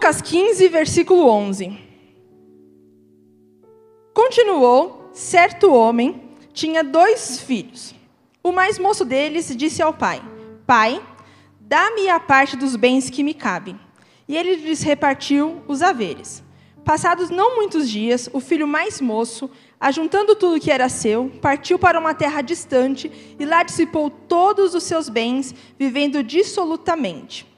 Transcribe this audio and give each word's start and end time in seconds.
Lucas 0.00 0.22
15, 0.22 0.66
versículo 0.68 1.28
11. 1.28 1.78
Continuou: 4.14 5.10
certo 5.12 5.70
homem 5.70 6.22
tinha 6.54 6.82
dois 6.82 7.38
filhos. 7.38 7.94
O 8.42 8.50
mais 8.50 8.78
moço 8.78 9.04
deles 9.04 9.54
disse 9.54 9.82
ao 9.82 9.92
pai: 9.92 10.22
Pai, 10.66 11.02
dá-me 11.60 12.08
a 12.08 12.18
parte 12.18 12.56
dos 12.56 12.76
bens 12.76 13.10
que 13.10 13.22
me 13.22 13.34
cabe. 13.34 13.76
E 14.26 14.38
ele 14.38 14.56
lhes 14.56 14.80
repartiu 14.80 15.62
os 15.68 15.82
haveres. 15.82 16.42
Passados 16.82 17.28
não 17.28 17.56
muitos 17.56 17.86
dias, 17.86 18.26
o 18.32 18.40
filho 18.40 18.66
mais 18.66 19.02
moço, 19.02 19.50
ajuntando 19.78 20.34
tudo 20.34 20.58
que 20.58 20.70
era 20.70 20.88
seu, 20.88 21.30
partiu 21.42 21.78
para 21.78 22.00
uma 22.00 22.14
terra 22.14 22.40
distante 22.40 23.36
e 23.38 23.44
lá 23.44 23.62
dissipou 23.62 24.08
todos 24.08 24.74
os 24.74 24.82
seus 24.82 25.10
bens, 25.10 25.54
vivendo 25.78 26.22
dissolutamente. 26.22 27.49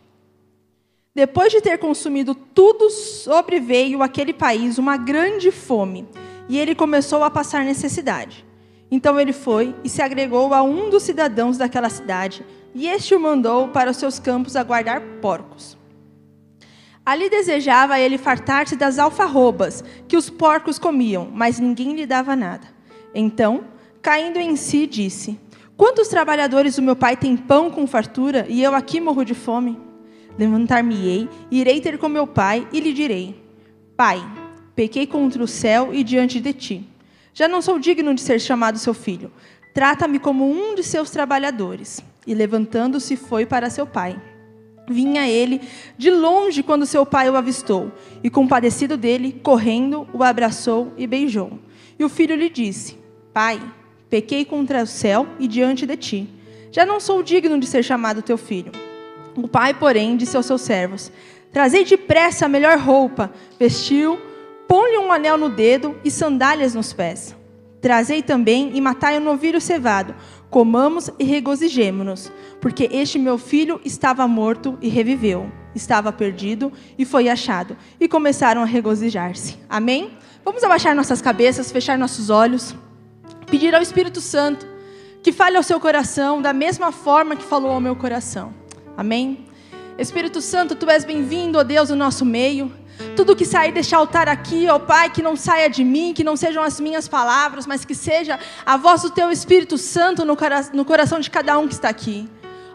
Depois 1.15 1.53
de 1.53 1.61
ter 1.61 1.77
consumido 1.77 2.35
tudo, 2.35 2.89
sobreveio 2.89 4.03
àquele 4.03 4.33
país 4.33 4.79
uma 4.79 4.97
grande 4.97 5.51
fome, 5.51 6.09
e 6.49 6.59
ele 6.59 6.75
começou 6.75 7.23
a 7.23 7.31
passar 7.31 7.65
necessidade. 7.65 8.47
Então 8.91 9.21
ele 9.21 9.35
foi 9.35 9.75
e 9.85 9.91
se 9.91 10.01
agregou 10.01 10.55
a 10.55 10.63
um 10.63 10.89
dos 10.89 11.03
cidadãos 11.03 11.59
daquela 11.59 11.91
cidade, 11.91 12.47
e 12.75 12.89
este 12.89 13.15
o 13.15 13.21
mandou 13.21 13.69
para 13.69 13.91
os 13.91 13.99
seus 13.99 14.19
campos 14.19 14.57
a 14.57 14.63
guardar 14.63 15.03
porcos. 15.21 15.77
Ali 17.05 17.29
desejava 17.29 18.01
ele 18.01 18.17
fartar-se 18.17 18.75
das 18.75 18.99
alfarrobas 18.99 19.85
que 20.09 20.17
os 20.17 20.31
porcos 20.31 20.79
comiam, 20.79 21.29
mas 21.31 21.61
ninguém 21.61 21.95
lhe 21.95 22.07
dava 22.07 22.35
nada. 22.35 22.67
Então, 23.15 23.65
caindo 24.01 24.39
em 24.39 24.57
si, 24.57 24.87
disse: 24.87 25.39
Quantos 25.77 26.09
trabalhadores 26.09 26.79
o 26.79 26.83
meu 26.83 26.97
pai 26.97 27.19
tem 27.19 27.37
pão 27.37 27.71
com 27.71 27.87
fartura 27.87 28.47
e 28.49 28.63
eu 28.63 28.75
aqui 28.75 28.99
morro 28.99 29.25
de 29.25 29.35
fome? 29.35 29.92
Levantar-me-ei, 30.39 31.29
irei 31.51 31.81
ter 31.81 31.99
com 31.99 32.09
meu 32.09 32.27
pai 32.27 32.67
e 32.73 32.81
lhe 32.81 32.93
direi: 32.93 33.35
Pai, 33.97 34.23
pequei 34.75 35.07
contra 35.07 35.43
o 35.43 35.49
céu 35.49 35.93
e 35.93 36.03
diante 36.03 36.41
de 36.41 36.53
ti. 36.53 36.89
Já 37.35 37.49
não 37.49 37.63
sou 37.63 37.79
digno 37.79 38.15
de 38.15 38.21
ser 38.21 38.41
chamado 38.41 38.79
seu 38.79 38.95
filho. 38.95 39.31
Trata-me 39.75 40.19
como 40.19 40.51
um 40.51 40.75
de 40.75 40.83
seus 40.83 41.11
trabalhadores. 41.11 42.03
E 42.27 42.35
levantando-se, 42.35 43.17
foi 43.17 43.47
para 43.47 43.71
seu 43.71 43.87
pai. 43.87 44.21
Vinha 44.89 45.29
ele 45.29 45.61
de 45.97 46.11
longe 46.11 46.63
quando 46.63 46.87
seu 46.87 47.07
pai 47.07 47.31
o 47.31 47.37
avistou, 47.37 47.93
e 48.23 48.29
compadecido 48.29 48.97
dele, 48.97 49.41
correndo, 49.43 50.07
o 50.13 50.23
abraçou 50.23 50.93
e 50.97 51.07
beijou. 51.07 51.59
E 51.99 52.05
o 52.05 52.09
filho 52.09 52.37
lhe 52.37 52.49
disse: 52.49 52.99
Pai, 53.33 53.61
pequei 54.11 54.45
contra 54.45 54.83
o 54.83 54.87
céu 54.87 55.27
e 55.39 55.49
diante 55.49 55.87
de 55.87 55.97
ti. 55.97 56.29
Já 56.71 56.85
não 56.85 57.01
sou 57.01 57.23
digno 57.23 57.59
de 57.59 57.67
ser 57.67 57.83
chamado 57.83 58.23
teu 58.23 58.37
filho. 58.37 58.73
O 59.37 59.49
pai, 59.49 59.75
porém, 59.75 60.17
disse 60.17 60.37
aos 60.37 60.47
seus 60.47 60.63
servos: 60.63 61.11
Trazei 61.53 61.85
depressa 61.85 62.47
a 62.47 62.49
melhor 62.49 62.79
roupa, 62.79 63.33
vestiu 63.59 64.19
Põe-lhe 64.73 64.97
um 64.97 65.13
anel 65.13 65.37
no 65.37 65.51
dedo 65.51 65.95
e 66.03 66.11
sandálias 66.11 66.75
nos 66.75 66.95
pés. 66.95 67.37
Trazei 67.83 68.23
também 68.23 68.71
e 68.73 68.81
matai 68.81 69.19
um 69.19 69.23
novilho 69.23 69.61
cevado. 69.61 70.15
Comamos 70.49 71.11
e 71.19 71.25
regozijemo-nos, 71.25 72.33
porque 72.59 72.89
este 72.91 73.19
meu 73.19 73.37
filho 73.37 73.79
estava 73.85 74.27
morto 74.27 74.79
e 74.81 74.89
reviveu, 74.89 75.53
estava 75.75 76.11
perdido 76.11 76.73
e 76.97 77.05
foi 77.05 77.29
achado. 77.29 77.77
E 78.01 78.09
começaram 78.09 78.63
a 78.63 78.65
regozijar-se. 78.65 79.59
Amém? 79.69 80.13
Vamos 80.43 80.65
abaixar 80.65 80.95
nossas 80.95 81.21
cabeças, 81.21 81.71
fechar 81.71 81.99
nossos 81.99 82.31
olhos, 82.31 82.75
pedir 83.51 83.75
ao 83.75 83.83
Espírito 83.83 84.23
Santo 84.23 84.67
que 85.23 85.33
fale 85.33 85.59
ao 85.59 85.63
seu 85.63 85.79
coração 85.79 86.41
da 86.41 86.55
mesma 86.55 86.91
forma 86.91 87.37
que 87.37 87.45
falou 87.45 87.73
ao 87.73 87.81
meu 87.81 87.95
coração. 87.95 88.55
Amém? 88.97 89.47
Espírito 89.99 90.41
Santo, 90.41 90.75
tu 90.75 90.89
és 90.89 91.05
bem-vindo, 91.05 91.59
ó 91.59 91.63
Deus, 91.63 91.91
no 91.91 91.97
nosso 91.97 92.25
meio. 92.25 92.73
Tudo 93.17 93.37
que 93.37 93.45
sair 93.45 93.73
deste 93.73 93.95
altar 93.95 94.29
aqui, 94.29 94.69
ó 94.69 94.79
Pai, 94.79 95.11
que 95.11 95.23
não 95.23 95.37
saia 95.37 95.69
de 95.69 95.83
mim, 95.83 96.13
que 96.15 96.25
não 96.25 96.37
sejam 96.37 96.63
as 96.63 96.79
minhas 96.81 97.09
palavras, 97.09 97.67
mas 97.67 97.85
que 97.85 97.95
seja 97.95 98.39
a 98.65 98.77
voz 98.77 99.03
do 99.03 99.11
Teu 99.11 99.31
Espírito 99.31 99.77
Santo 99.77 100.25
no, 100.25 100.37
coração 100.85 101.21
de 101.21 101.31
cada 101.31 101.59
um 101.59 101.67
que 101.67 101.75
está 101.75 101.89
aqui. 101.89 102.29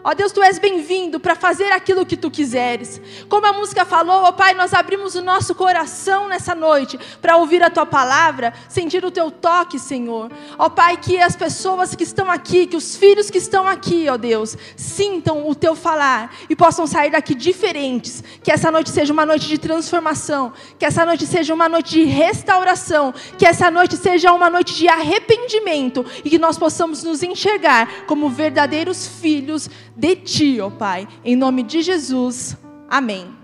Ó 0.08 0.14
Deus, 0.14 0.32
tu 0.32 0.42
és 0.42 0.58
bem-vindo 0.58 1.20
para 1.20 1.34
fazer 1.34 1.70
aquilo 1.70 2.06
que 2.06 2.16
tu 2.16 2.30
quiseres. 2.30 2.98
Como 3.28 3.44
a 3.44 3.52
música 3.52 3.84
falou, 3.84 4.22
ó 4.22 4.32
Pai, 4.32 4.54
nós 4.54 4.72
abrimos 4.72 5.14
o 5.14 5.20
nosso 5.20 5.54
coração 5.54 6.28
nessa 6.28 6.54
noite 6.54 6.98
para 7.20 7.36
ouvir 7.36 7.62
a 7.62 7.68
tua 7.68 7.84
palavra, 7.84 8.54
sentir 8.70 9.04
o 9.04 9.10
teu 9.10 9.30
toque, 9.30 9.78
Senhor. 9.78 10.32
Ó 10.58 10.70
Pai, 10.70 10.96
que 10.96 11.20
as 11.20 11.36
pessoas 11.36 11.94
que 11.94 12.04
estão 12.04 12.30
aqui, 12.30 12.66
que 12.66 12.74
os 12.74 12.96
filhos 12.96 13.28
que 13.28 13.36
estão 13.36 13.68
aqui, 13.68 14.06
ó 14.08 14.16
Deus, 14.16 14.56
sintam 14.78 15.46
o 15.46 15.54
teu 15.54 15.76
falar 15.76 16.34
e 16.48 16.56
possam 16.56 16.86
sair 16.86 17.10
daqui 17.10 17.34
diferentes. 17.34 18.24
Que 18.42 18.50
essa 18.50 18.70
noite 18.70 18.88
seja 18.88 19.12
uma 19.12 19.26
noite 19.26 19.46
de 19.46 19.58
transformação, 19.58 20.54
que 20.78 20.86
essa 20.86 21.04
noite 21.04 21.26
seja 21.26 21.52
uma 21.52 21.68
noite 21.68 21.90
de 21.90 22.04
restauração, 22.04 23.12
que 23.36 23.44
essa 23.44 23.70
noite 23.70 23.94
seja 23.98 24.32
uma 24.32 24.48
noite 24.48 24.74
de 24.74 24.88
arrependimento 24.88 26.02
e 26.24 26.30
que 26.30 26.38
nós 26.38 26.56
possamos 26.56 27.04
nos 27.04 27.22
enxergar 27.22 28.06
como 28.06 28.30
verdadeiros 28.30 29.06
filhos 29.06 29.68
de 29.98 30.14
ti, 30.14 30.60
ó 30.60 30.70
Pai, 30.70 31.08
em 31.24 31.34
nome 31.34 31.64
de 31.64 31.82
Jesus. 31.82 32.56
Amém. 32.88 33.34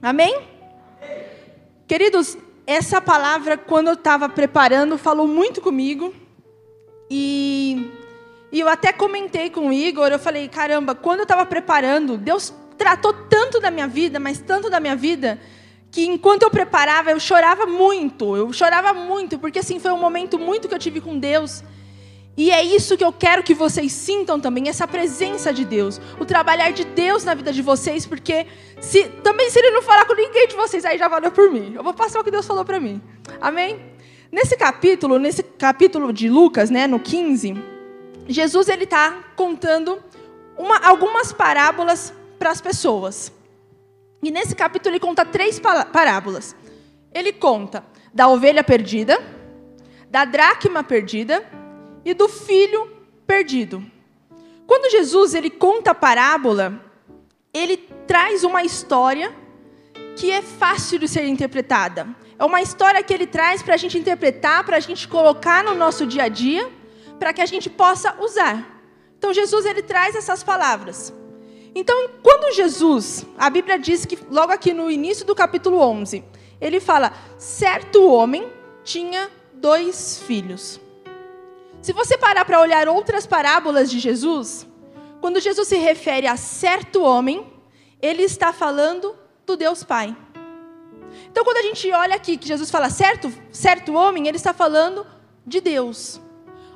Amém? 0.00 0.40
Queridos, 1.86 2.38
essa 2.66 2.98
palavra, 2.98 3.58
quando 3.58 3.88
eu 3.88 3.92
estava 3.92 4.26
preparando, 4.26 4.96
falou 4.96 5.28
muito 5.28 5.60
comigo. 5.60 6.14
E, 7.10 7.90
e 8.50 8.58
eu 8.58 8.70
até 8.70 8.90
comentei 8.90 9.50
com 9.50 9.68
o 9.68 9.72
Igor, 9.72 10.08
eu 10.08 10.18
falei, 10.18 10.48
caramba, 10.48 10.94
quando 10.94 11.18
eu 11.20 11.24
estava 11.24 11.44
preparando, 11.44 12.16
Deus 12.16 12.54
tratou 12.78 13.12
tanto 13.12 13.60
da 13.60 13.70
minha 13.70 13.86
vida, 13.86 14.18
mas 14.18 14.38
tanto 14.40 14.70
da 14.70 14.80
minha 14.80 14.96
vida, 14.96 15.38
que 15.90 16.06
enquanto 16.06 16.44
eu 16.44 16.50
preparava, 16.50 17.10
eu 17.10 17.20
chorava 17.20 17.66
muito. 17.66 18.34
Eu 18.34 18.50
chorava 18.50 18.94
muito, 18.94 19.38
porque 19.38 19.58
assim, 19.58 19.78
foi 19.78 19.92
um 19.92 20.00
momento 20.00 20.38
muito 20.38 20.68
que 20.68 20.74
eu 20.74 20.78
tive 20.78 21.02
com 21.02 21.18
Deus. 21.18 21.62
E 22.36 22.50
é 22.50 22.62
isso 22.62 22.96
que 22.96 23.04
eu 23.04 23.12
quero 23.12 23.42
que 23.42 23.54
vocês 23.54 23.92
sintam 23.92 24.40
também, 24.40 24.68
essa 24.68 24.86
presença 24.86 25.52
de 25.52 25.64
Deus, 25.64 26.00
o 26.18 26.24
trabalhar 26.24 26.70
de 26.70 26.84
Deus 26.84 27.24
na 27.24 27.34
vida 27.34 27.52
de 27.52 27.60
vocês, 27.60 28.06
porque 28.06 28.46
se, 28.80 29.04
também 29.22 29.50
se 29.50 29.58
Ele 29.58 29.70
não 29.70 29.82
falar 29.82 30.06
com 30.06 30.14
ninguém 30.14 30.48
de 30.48 30.56
vocês, 30.56 30.84
aí 30.84 30.96
já 30.96 31.08
valeu 31.08 31.30
por 31.30 31.50
mim. 31.50 31.72
Eu 31.74 31.82
vou 31.82 31.92
passar 31.92 32.20
o 32.20 32.24
que 32.24 32.30
Deus 32.30 32.46
falou 32.46 32.64
para 32.64 32.80
mim. 32.80 33.02
Amém? 33.40 33.80
Nesse 34.30 34.56
capítulo, 34.56 35.18
nesse 35.18 35.42
capítulo 35.42 36.10
de 36.10 36.28
Lucas, 36.28 36.70
né, 36.70 36.86
no 36.86 36.98
15, 36.98 37.54
Jesus 38.26 38.68
ele 38.68 38.84
está 38.84 39.24
contando 39.36 40.02
uma, 40.56 40.78
algumas 40.78 41.34
parábolas 41.34 42.14
para 42.38 42.50
as 42.50 42.62
pessoas. 42.62 43.30
E 44.22 44.30
nesse 44.30 44.54
capítulo 44.54 44.94
ele 44.94 45.00
conta 45.00 45.24
três 45.24 45.60
parábolas. 45.60 46.56
Ele 47.12 47.30
conta 47.30 47.84
da 48.14 48.26
ovelha 48.26 48.64
perdida, 48.64 49.22
da 50.10 50.24
dracma 50.24 50.82
perdida 50.82 51.44
e 52.04 52.14
do 52.14 52.28
filho 52.28 52.90
perdido. 53.26 53.84
Quando 54.66 54.90
Jesus 54.90 55.34
ele 55.34 55.50
conta 55.50 55.90
a 55.90 55.94
parábola, 55.94 56.80
ele 57.52 57.76
traz 58.06 58.44
uma 58.44 58.62
história 58.62 59.34
que 60.16 60.30
é 60.30 60.42
fácil 60.42 60.98
de 60.98 61.08
ser 61.08 61.26
interpretada. 61.26 62.08
É 62.38 62.44
uma 62.44 62.60
história 62.60 63.02
que 63.02 63.12
ele 63.12 63.26
traz 63.26 63.62
para 63.62 63.74
a 63.74 63.76
gente 63.76 63.98
interpretar, 63.98 64.64
para 64.64 64.76
a 64.76 64.80
gente 64.80 65.06
colocar 65.06 65.62
no 65.62 65.74
nosso 65.74 66.06
dia 66.06 66.24
a 66.24 66.28
dia, 66.28 66.70
para 67.18 67.32
que 67.32 67.40
a 67.40 67.46
gente 67.46 67.70
possa 67.70 68.16
usar. 68.20 68.82
Então 69.16 69.32
Jesus 69.32 69.64
ele 69.64 69.82
traz 69.82 70.14
essas 70.14 70.42
palavras. 70.42 71.12
Então, 71.74 72.10
quando 72.22 72.54
Jesus, 72.54 73.24
a 73.38 73.48
Bíblia 73.48 73.78
diz 73.78 74.04
que 74.04 74.18
logo 74.30 74.52
aqui 74.52 74.74
no 74.74 74.90
início 74.90 75.24
do 75.24 75.34
capítulo 75.34 75.78
11, 75.78 76.22
ele 76.60 76.80
fala: 76.80 77.12
certo 77.38 78.04
homem 78.04 78.50
tinha 78.84 79.30
dois 79.54 80.22
filhos. 80.26 80.80
Se 81.82 81.92
você 81.92 82.16
parar 82.16 82.44
para 82.44 82.60
olhar 82.60 82.88
outras 82.88 83.26
parábolas 83.26 83.90
de 83.90 83.98
Jesus, 83.98 84.64
quando 85.20 85.40
Jesus 85.40 85.66
se 85.66 85.76
refere 85.76 86.28
a 86.28 86.36
certo 86.36 87.02
homem, 87.02 87.52
ele 88.00 88.22
está 88.22 88.52
falando 88.52 89.16
do 89.44 89.56
Deus 89.56 89.82
Pai. 89.82 90.16
Então, 91.28 91.44
quando 91.44 91.56
a 91.56 91.62
gente 91.62 91.90
olha 91.90 92.14
aqui 92.14 92.36
que 92.36 92.46
Jesus 92.46 92.70
fala 92.70 92.88
certo, 92.88 93.32
certo 93.50 93.94
homem, 93.94 94.28
ele 94.28 94.36
está 94.36 94.54
falando 94.54 95.04
de 95.44 95.60
Deus. 95.60 96.20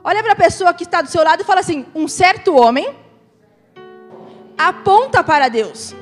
Olha 0.03 0.25
para 0.25 0.33
a 0.33 0.37
pessoa 0.37 0.75
que 0.75 0.83
está 0.83 1.01
do 1.03 1.09
seu 1.09 1.23
lado 1.23 1.41
e 1.41 1.45
fala 1.45 1.61
assim: 1.61 1.87
um 1.95 2.09
certo 2.09 2.57
homem 2.57 2.93
aponta 4.59 5.23
para 5.23 5.49
Deus. 5.49 5.95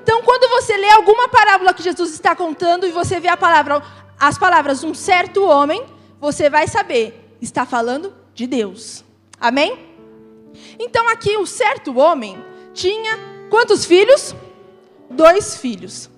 Então, 0.00 0.22
quando 0.22 0.48
você 0.50 0.76
lê 0.76 0.90
alguma 0.90 1.28
parábola 1.28 1.74
que 1.74 1.82
Jesus 1.82 2.12
está 2.12 2.36
contando 2.36 2.86
e 2.86 2.92
você 2.92 3.18
vê 3.18 3.36
palavra, 3.36 3.82
as 4.18 4.38
palavras 4.38 4.84
um 4.84 4.94
certo 4.94 5.44
homem, 5.44 5.84
você 6.20 6.48
vai 6.48 6.68
saber 6.68 7.19
está 7.40 7.64
falando 7.64 8.14
de 8.34 8.46
Deus. 8.46 9.04
Amém? 9.40 9.78
Então 10.78 11.08
aqui 11.08 11.36
o 11.36 11.46
certo 11.46 11.98
homem 11.98 12.42
tinha 12.72 13.18
quantos 13.48 13.84
filhos? 13.84 14.34
Dois 15.10 15.56
filhos. 15.56 16.10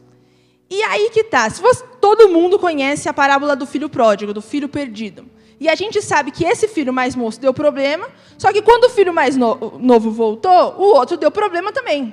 E 0.68 0.82
aí 0.82 1.10
que 1.10 1.24
tá. 1.24 1.48
Você, 1.48 1.84
todo 2.00 2.28
mundo 2.28 2.58
conhece 2.58 3.08
a 3.08 3.12
parábola 3.12 3.54
do 3.54 3.66
filho 3.66 3.88
pródigo, 3.88 4.32
do 4.32 4.40
filho 4.40 4.68
perdido. 4.68 5.26
E 5.60 5.68
a 5.68 5.74
gente 5.74 6.02
sabe 6.02 6.30
que 6.30 6.44
esse 6.44 6.66
filho 6.66 6.92
mais 6.92 7.14
moço 7.14 7.40
deu 7.40 7.54
problema, 7.54 8.08
só 8.36 8.52
que 8.52 8.60
quando 8.62 8.84
o 8.84 8.90
filho 8.90 9.12
mais 9.12 9.36
no, 9.36 9.78
novo 9.78 10.10
voltou, 10.10 10.74
o 10.76 10.94
outro 10.96 11.16
deu 11.16 11.30
problema 11.30 11.70
também. 11.70 12.12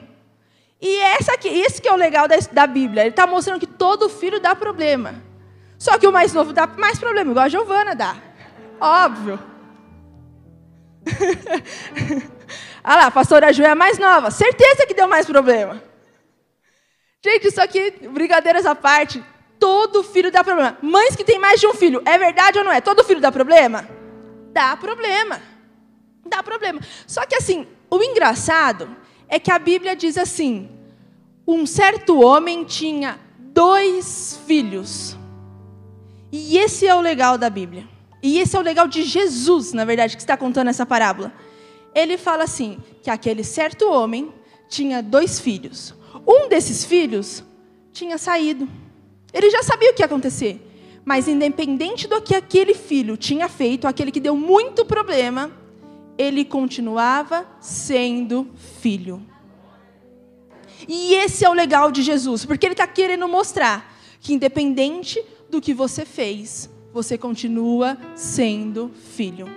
E 0.81 0.99
essa 0.99 1.33
aqui, 1.33 1.47
esse 1.47 1.81
que 1.81 1.87
é 1.87 1.91
o 1.91 1.95
legal 1.95 2.27
da, 2.27 2.37
da 2.51 2.67
Bíblia. 2.67 3.01
Ele 3.01 3.09
está 3.09 3.25
mostrando 3.25 3.59
que 3.59 3.65
todo 3.65 4.07
filho 4.07 4.39
dá 4.39 4.55
problema. 4.55 5.23
Só 5.77 5.97
que 5.97 6.05
o 6.05 6.11
mais 6.11 6.33
novo 6.33 6.53
dá 6.53 6.67
mais 6.67 6.99
problema, 6.99 7.31
igual 7.31 7.45
a 7.45 7.49
Giovana 7.49 7.95
dá. 7.95 8.28
Óbvio. 8.79 9.39
Olha 12.83 12.95
lá, 12.95 13.05
a 13.07 13.11
pastora 13.11 13.51
Ju 13.53 13.63
é 13.63 13.69
a 13.69 13.75
mais 13.75 13.97
nova. 13.97 14.31
Certeza 14.31 14.85
que 14.85 14.93
deu 14.93 15.07
mais 15.07 15.25
problema. 15.25 15.81
Gente, 17.23 17.47
isso 17.47 17.61
aqui, 17.61 17.91
brincadeiras 18.09 18.65
à 18.65 18.73
parte, 18.73 19.23
todo 19.59 20.03
filho 20.03 20.31
dá 20.31 20.43
problema. 20.43 20.77
Mães 20.81 21.15
que 21.15 21.23
têm 21.23 21.37
mais 21.37 21.59
de 21.59 21.67
um 21.67 21.73
filho, 21.73 22.01
é 22.05 22.17
verdade 22.17 22.57
ou 22.57 22.63
não 22.63 22.71
é? 22.71 22.79
Todo 22.79 23.03
filho 23.03 23.19
dá 23.19 23.31
problema? 23.31 23.87
Dá 24.53 24.77
problema. 24.77 25.41
Dá 26.25 26.41
problema. 26.41 26.79
Só 27.05 27.25
que 27.25 27.35
assim, 27.35 27.67
o 27.89 28.01
engraçado 28.01 28.95
é 29.27 29.37
que 29.37 29.51
a 29.51 29.59
Bíblia 29.59 29.95
diz 29.95 30.17
assim: 30.17 30.69
um 31.45 31.65
certo 31.65 32.21
homem 32.21 32.63
tinha 32.63 33.19
dois 33.37 34.39
filhos. 34.47 35.17
E 36.31 36.57
esse 36.57 36.87
é 36.87 36.95
o 36.95 37.01
legal 37.01 37.37
da 37.37 37.49
Bíblia. 37.49 37.87
E 38.21 38.39
esse 38.39 38.55
é 38.55 38.59
o 38.59 38.63
legal 38.63 38.87
de 38.87 39.03
Jesus, 39.03 39.73
na 39.73 39.85
verdade, 39.85 40.15
que 40.15 40.21
está 40.21 40.35
contando 40.35 40.69
essa 40.69 40.85
parábola. 40.85 41.33
Ele 41.93 42.17
fala 42.17 42.43
assim: 42.43 42.77
que 43.01 43.09
aquele 43.09 43.43
certo 43.43 43.89
homem 43.89 44.33
tinha 44.67 45.01
dois 45.01 45.39
filhos. 45.39 45.93
Um 46.27 46.47
desses 46.49 46.85
filhos 46.85 47.43
tinha 47.91 48.17
saído. 48.17 48.67
Ele 49.33 49.49
já 49.49 49.63
sabia 49.63 49.91
o 49.91 49.93
que 49.93 50.01
ia 50.01 50.05
acontecer. 50.05 50.65
Mas, 51.05 51.27
independente 51.27 52.07
do 52.07 52.21
que 52.21 52.35
aquele 52.35 52.73
filho 52.73 53.17
tinha 53.17 53.47
feito, 53.47 53.87
aquele 53.87 54.11
que 54.11 54.19
deu 54.19 54.35
muito 54.35 54.85
problema, 54.85 55.51
ele 56.17 56.43
continuava 56.43 57.47
sendo 57.59 58.47
filho. 58.81 59.25
E 60.87 61.13
esse 61.15 61.45
é 61.45 61.49
o 61.49 61.53
legal 61.53 61.91
de 61.91 62.01
Jesus, 62.01 62.45
porque 62.45 62.65
ele 62.65 62.73
está 62.73 62.85
querendo 62.85 63.27
mostrar 63.27 63.97
que, 64.19 64.33
independente 64.33 65.23
do 65.49 65.61
que 65.61 65.73
você 65.73 66.05
fez, 66.05 66.69
você 66.93 67.17
continua 67.17 67.97
sendo 68.15 68.91
filho. 69.15 69.47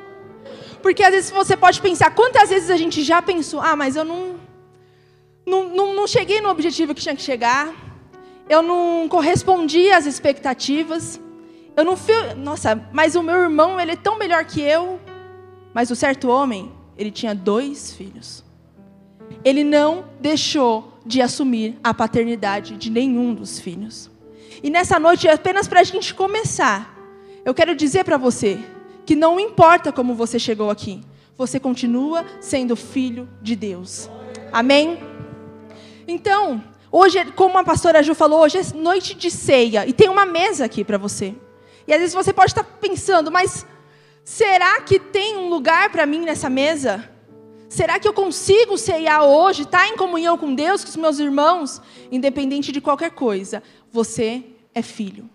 Porque 0.83 1.03
às 1.03 1.13
vezes 1.13 1.31
você 1.31 1.57
pode 1.57 1.81
pensar, 1.81 2.15
quantas 2.15 2.51
vezes 2.51 2.71
a 2.71 2.77
gente 2.77 3.03
já 3.03 3.23
pensou, 3.23 3.61
ah, 3.61 3.77
mas 3.77 3.97
eu 3.97 4.05
não, 4.05 4.35
não, 5.47 5.69
não, 5.69 5.95
não 5.95 6.07
cheguei 6.07 6.41
no 6.41 6.49
objetivo 6.49 6.95
que 6.95 7.01
tinha 7.01 7.15
que 7.15 7.23
chegar, 7.23 7.73
eu 8.49 8.63
não 8.63 9.09
correspondi 9.09 9.91
às 9.91 10.07
expectativas, 10.07 11.21
eu 11.77 11.85
não 11.85 11.97
fui, 11.97 12.15
nossa, 12.35 12.89
mas 12.93 13.15
o 13.15 13.23
meu 13.23 13.37
irmão, 13.37 13.81
ele 13.81 13.93
é 13.93 13.97
tão 13.97 14.19
melhor 14.19 14.45
que 14.45 14.61
eu, 14.61 15.01
mas 15.73 15.91
o 15.91 15.97
certo 15.97 16.29
homem, 16.29 16.71
ele 16.99 17.11
tinha 17.11 17.35
dois 17.35 17.93
filhos. 17.95 18.45
Ele 19.45 19.65
não 19.65 20.05
deixou 20.21 20.93
de 21.07 21.23
assumir 21.23 21.79
a 21.83 21.95
paternidade 21.95 22.77
de 22.77 22.91
nenhum 22.91 23.35
dos 23.35 23.59
filhos. 23.59 24.11
E 24.63 24.69
nessa 24.69 24.99
noite, 24.99 25.27
apenas 25.29 25.67
para 25.67 25.81
a 25.81 25.85
gente 25.85 26.13
começar, 26.13 26.92
eu 27.45 27.55
quero 27.55 27.75
dizer 27.75 28.05
para 28.05 28.17
você 28.17 28.59
que 29.05 29.17
não 29.17 29.39
importa 29.39 29.93
como 29.93 30.15
você 30.15 30.39
chegou 30.39 30.71
aqui, 30.71 31.01
você 31.37 31.59
continua 31.59 32.25
sendo 32.41 32.77
filho 32.77 33.29
de 33.41 33.57
Deus. 33.57 34.09
Amém? 34.53 34.99
Então, 36.07 36.63
hoje, 36.91 37.25
como 37.33 37.59
a 37.59 37.65
pastora 37.65 38.03
Ju 38.03 38.15
falou, 38.15 38.41
hoje 38.41 38.59
é 38.59 38.77
noite 38.77 39.15
de 39.15 39.31
ceia 39.31 39.87
e 39.87 39.93
tem 39.93 40.09
uma 40.09 40.27
mesa 40.27 40.65
aqui 40.65 40.85
para 40.85 40.99
você. 40.99 41.35
E 41.87 41.93
às 41.93 41.99
vezes 41.99 42.15
você 42.15 42.33
pode 42.33 42.53
estar 42.53 42.65
pensando, 42.65 43.31
mas 43.31 43.67
Será 44.25 44.81
que 44.81 45.01
tem 45.01 45.37
um 45.37 45.49
lugar 45.49 45.91
para 45.91 46.07
mim 46.07 46.21
nessa 46.21 46.49
mesa? 46.49 47.09
Será 47.69 47.99
que 47.99 48.07
eu 48.07 48.13
consigo 48.13 48.79
ceiar 48.79 49.25
hoje, 49.25 49.63
estar 49.63 49.81
tá 49.81 49.89
em 49.89 49.97
comunhão 49.97 50.39
com 50.39 50.55
Deus, 50.55 50.85
com 50.85 50.91
os 50.91 50.97
meus 50.97 51.19
irmãos? 51.19 51.81
Independente 52.11 52.71
de 52.71 52.81
qualquer 52.81 53.11
coisa, 53.11 53.63
você 53.91 54.45
é 54.75 54.81
filho. 54.83 55.29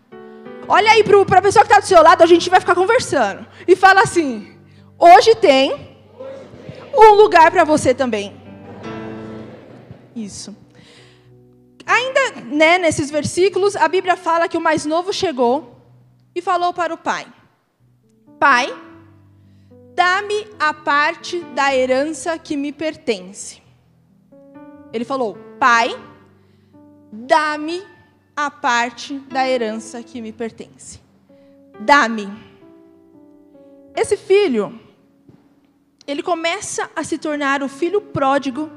Olha 0.67 0.91
aí 0.91 1.03
para 1.03 1.39
a 1.39 1.41
pessoa 1.41 1.63
que 1.63 1.71
está 1.71 1.79
do 1.79 1.87
seu 1.87 2.01
lado, 2.03 2.21
a 2.21 2.25
gente 2.25 2.49
vai 2.49 2.59
ficar 2.59 2.75
conversando. 2.75 3.45
E 3.67 3.75
fala 3.75 4.01
assim: 4.01 4.55
hoje 4.99 5.33
tem 5.35 5.97
um 6.93 7.13
lugar 7.13 7.51
para 7.51 7.63
você 7.63 7.93
também. 7.93 8.35
Isso. 10.15 10.55
Ainda 11.85 12.41
né, 12.41 12.77
nesses 12.77 13.09
versículos, 13.09 13.75
a 13.75 13.87
Bíblia 13.87 14.17
fala 14.17 14.49
que 14.49 14.57
o 14.57 14.61
mais 14.61 14.85
novo 14.85 15.13
chegou 15.13 15.81
e 16.35 16.41
falou 16.41 16.73
para 16.73 16.93
o 16.93 16.97
pai: 16.97 17.25
Pai, 18.37 18.67
dá-me 19.95 20.47
a 20.59 20.73
parte 20.73 21.39
da 21.55 21.73
herança 21.73 22.37
que 22.37 22.57
me 22.57 22.73
pertence. 22.73 23.61
Ele 24.91 25.05
falou: 25.05 25.37
Pai, 25.57 25.97
dá-me 27.11 27.83
a 28.37 28.51
parte 28.51 29.17
da 29.17 29.49
herança 29.49 30.03
que 30.03 30.21
me 30.21 30.31
pertence. 30.31 31.01
Dá-me. 31.79 32.31
Esse 33.95 34.15
filho, 34.15 34.79
ele 36.05 36.21
começa 36.21 36.87
a 36.95 37.03
se 37.03 37.17
tornar 37.17 37.63
o 37.63 37.67
filho 37.67 37.99
pródigo 37.99 38.69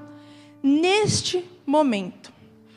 neste 0.62 1.46
momento. 1.66 2.32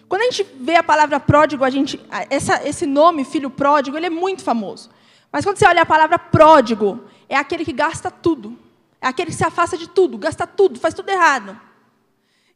Quando 0.10 0.24
a 0.24 0.26
gente 0.26 0.46
vê 0.60 0.76
a 0.76 0.84
palavra 0.84 1.22
pródigo, 1.22 1.64
a 1.64 1.70
gente, 1.70 1.98
essa, 2.30 2.68
esse 2.68 2.86
nome, 2.86 3.24
filho 3.24 3.50
pródigo, 3.50 3.96
ele 3.96 4.08
é 4.08 4.10
muito 4.10 4.44
famoso. 4.44 4.90
Mas 5.32 5.46
quando 5.46 5.58
você 5.58 5.66
olha 5.66 5.84
a 5.84 5.86
palavra 5.86 6.20
pródigo, 6.20 7.06
é 7.30 7.38
aquele 7.38 7.64
que 7.64 7.72
gasta 7.72 8.12
tudo. 8.12 8.60
É 9.00 9.08
aquele 9.08 9.32
que 9.32 9.38
se 9.38 9.46
afasta 9.46 9.78
de 9.78 9.88
tudo, 9.88 10.18
gasta 10.18 10.46
tudo, 10.46 10.78
faz 10.82 10.94
tudo 10.94 11.10
errado. 11.10 11.58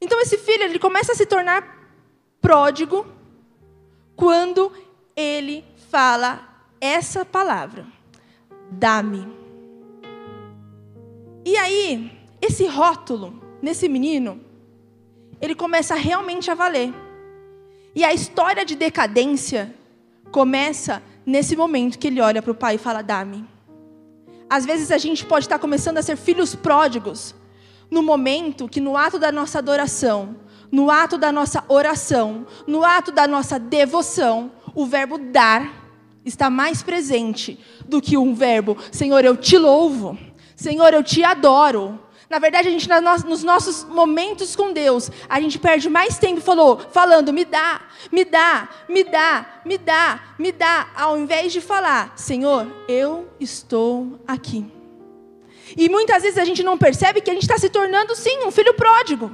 Então 0.01 0.19
esse 0.19 0.37
filho, 0.37 0.63
ele 0.63 0.79
começa 0.79 1.13
a 1.13 1.15
se 1.15 1.25
tornar 1.25 1.89
pródigo 2.41 3.05
quando 4.17 4.71
ele 5.15 5.63
fala 5.89 6.41
essa 6.81 7.23
palavra: 7.23 7.85
dá-me. 8.69 9.25
E 11.45 11.55
aí, 11.55 12.11
esse 12.41 12.65
rótulo 12.65 13.41
nesse 13.61 13.87
menino, 13.87 14.41
ele 15.39 15.55
começa 15.55 15.95
realmente 15.95 16.51
a 16.51 16.55
valer. 16.55 16.93
E 17.95 18.03
a 18.03 18.13
história 18.13 18.65
de 18.65 18.75
decadência 18.75 19.73
começa 20.31 21.01
nesse 21.25 21.55
momento 21.55 21.97
que 21.97 22.07
ele 22.07 22.19
olha 22.19 22.41
para 22.41 22.51
o 22.51 22.55
pai 22.55 22.75
e 22.75 22.79
fala: 22.79 23.01
dá-me. 23.01 23.47
Às 24.49 24.65
vezes 24.65 24.91
a 24.91 24.97
gente 24.97 25.25
pode 25.25 25.45
estar 25.45 25.59
começando 25.59 25.99
a 25.99 26.01
ser 26.01 26.17
filhos 26.17 26.55
pródigos, 26.55 27.35
no 27.91 28.01
momento 28.01 28.67
que 28.67 28.81
no 28.81 28.97
ato 28.97 29.19
da 29.19 29.31
nossa 29.31 29.59
adoração, 29.59 30.35
no 30.71 30.89
ato 30.91 31.17
da 31.17 31.31
nossa 31.31 31.63
oração, 31.67 32.45
no 32.65 32.83
ato 32.83 33.11
da 33.11 33.27
nossa 33.27 33.59
devoção, 33.59 34.51
o 34.75 34.85
verbo 34.85 35.17
dar 35.17 35.85
está 36.25 36.49
mais 36.49 36.83
presente 36.83 37.59
do 37.85 38.01
que 38.01 38.17
um 38.17 38.33
verbo: 38.33 38.77
Senhor, 38.91 39.23
eu 39.23 39.35
te 39.35 39.57
louvo, 39.57 40.17
Senhor, 40.55 40.93
eu 40.93 41.03
te 41.03 41.23
adoro, 41.23 41.99
na 42.29 42.39
verdade, 42.39 42.67
a 42.67 42.71
gente, 42.71 42.89
nos 43.25 43.41
nossos 43.43 43.85
momentos 43.85 44.53
com 44.53 44.73
Deus, 44.73 45.09
a 45.29 45.39
gente 45.39 45.57
perde 45.57 45.89
mais 45.89 46.17
tempo 46.17 46.41
falou, 46.41 46.77
falando, 46.91 47.31
me 47.31 47.45
dá, 47.45 47.81
me 48.11 48.25
dá, 48.25 48.67
me 48.89 49.03
dá, 49.05 49.61
me 49.63 49.77
dá, 49.77 50.19
me 50.37 50.51
dá, 50.51 50.89
ao 50.93 51.17
invés 51.17 51.53
de 51.53 51.61
falar, 51.61 52.13
Senhor, 52.17 52.67
eu 52.87 53.29
estou 53.39 54.19
aqui. 54.27 54.65
E 55.77 55.87
muitas 55.87 56.23
vezes 56.23 56.37
a 56.37 56.43
gente 56.43 56.63
não 56.63 56.77
percebe 56.77 57.21
que 57.21 57.31
a 57.31 57.33
gente 57.33 57.43
está 57.43 57.57
se 57.57 57.69
tornando, 57.69 58.13
sim, 58.13 58.45
um 58.45 58.51
filho 58.51 58.73
pródigo. 58.73 59.31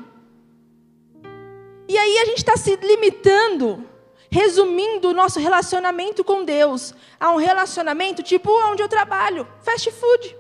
E 1.88 1.98
aí 1.98 2.18
a 2.20 2.26
gente 2.26 2.38
está 2.38 2.56
se 2.56 2.76
limitando, 2.78 3.84
resumindo 4.30 5.10
o 5.10 5.14
nosso 5.14 5.40
relacionamento 5.40 6.24
com 6.24 6.44
Deus 6.44 6.94
a 7.20 7.32
um 7.32 7.38
relacionamento 7.38 8.24
tipo 8.24 8.50
onde 8.70 8.82
eu 8.82 8.88
trabalho, 8.88 9.48
fast 9.62 9.92
food. 9.92 10.38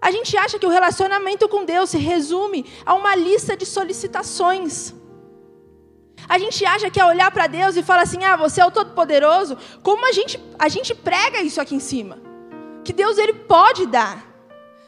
A 0.00 0.10
gente 0.10 0.36
acha 0.36 0.58
que 0.58 0.66
o 0.66 0.70
relacionamento 0.70 1.48
com 1.48 1.64
Deus 1.64 1.90
se 1.90 1.98
resume 1.98 2.66
a 2.84 2.94
uma 2.94 3.14
lista 3.14 3.56
de 3.56 3.64
solicitações. 3.64 4.94
A 6.28 6.38
gente 6.38 6.64
acha 6.64 6.90
que 6.90 7.00
é 7.00 7.04
olhar 7.04 7.30
para 7.30 7.46
Deus 7.46 7.76
e 7.76 7.82
falar 7.82 8.02
assim: 8.02 8.22
"Ah, 8.24 8.36
você 8.36 8.60
é 8.60 8.66
o 8.66 8.70
todo-poderoso". 8.70 9.56
Como 9.82 10.06
a 10.06 10.12
gente 10.12 10.38
a 10.58 10.68
gente 10.68 10.94
prega 10.94 11.40
isso 11.40 11.60
aqui 11.60 11.74
em 11.74 11.80
cima? 11.80 12.18
Que 12.84 12.92
Deus 12.92 13.16
ele 13.18 13.32
pode 13.32 13.86
dar. 13.86 14.30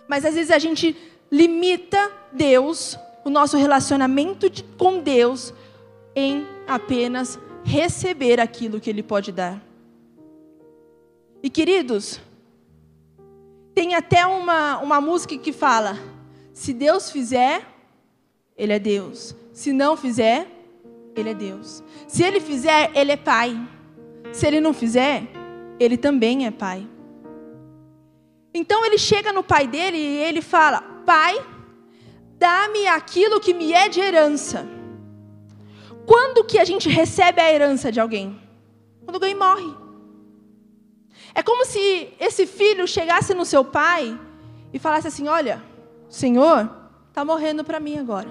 Mas 0.09 0.25
às 0.25 0.35
vezes 0.35 0.51
a 0.51 0.59
gente 0.59 0.97
limita 1.31 2.13
Deus, 2.33 2.99
o 3.27 3.31
nosso 3.31 3.57
relacionamento 3.57 4.49
de, 4.49 4.63
com 4.63 5.01
Deus 5.01 5.53
em 6.15 6.47
apenas 6.65 7.37
receber 7.65 8.39
aquilo 8.39 8.81
que 8.81 8.89
ele 8.89 9.03
pode 9.03 9.33
dar. 9.33 9.61
E 11.43 11.51
queridos, 11.51 12.21
tem 13.75 13.97
até 13.97 14.25
uma, 14.25 14.79
uma 14.79 15.01
música 15.01 15.37
que 15.37 15.53
fala: 15.53 15.99
se 16.53 16.73
Deus 16.73 17.11
fizer, 17.11 17.67
Ele 18.57 18.73
é 18.73 18.79
Deus. 18.79 19.35
Se 19.53 19.73
não 19.73 19.97
fizer, 19.97 20.47
Ele 21.17 21.31
é 21.31 21.35
Deus. 21.35 21.83
Se 22.07 22.23
Ele 22.23 22.39
fizer, 22.39 22.93
Ele 22.95 23.11
é 23.11 23.17
Pai. 23.17 23.61
Se 24.33 24.47
Ele 24.47 24.61
não 24.61 24.73
fizer, 24.73 25.25
Ele 25.81 25.97
também 25.97 26.47
é 26.47 26.53
Pai. 26.53 26.87
Então 28.55 28.87
ele 28.87 28.97
chega 28.97 29.33
no 29.33 29.43
pai 29.43 29.67
dele 29.67 29.99
e 29.99 30.17
ele 30.19 30.41
fala: 30.41 30.81
Pai, 31.05 31.56
dá-me 32.39 32.87
aquilo 32.87 33.41
que 33.41 33.55
me 33.55 33.73
é 33.73 33.89
de 33.89 34.01
herança. 34.01 34.67
Quando 36.07 36.45
que 36.45 36.59
a 36.59 36.65
gente 36.65 36.89
recebe 36.89 37.41
a 37.41 37.53
herança 37.53 37.91
de 37.91 38.01
alguém? 38.01 38.41
Quando 39.05 39.17
alguém 39.17 39.35
morre. 39.35 39.75
É 41.35 41.43
como 41.43 41.65
se 41.65 42.15
esse 42.19 42.47
filho 42.47 42.87
chegasse 42.87 43.35
no 43.35 43.45
seu 43.45 43.65
pai 43.65 44.19
e 44.73 44.79
falasse 44.79 45.09
assim: 45.09 45.29
Olha, 45.29 45.63
o 46.09 46.13
Senhor 46.13 46.71
está 47.09 47.25
morrendo 47.25 47.65
para 47.65 47.81
mim 47.81 47.99
agora. 47.99 48.29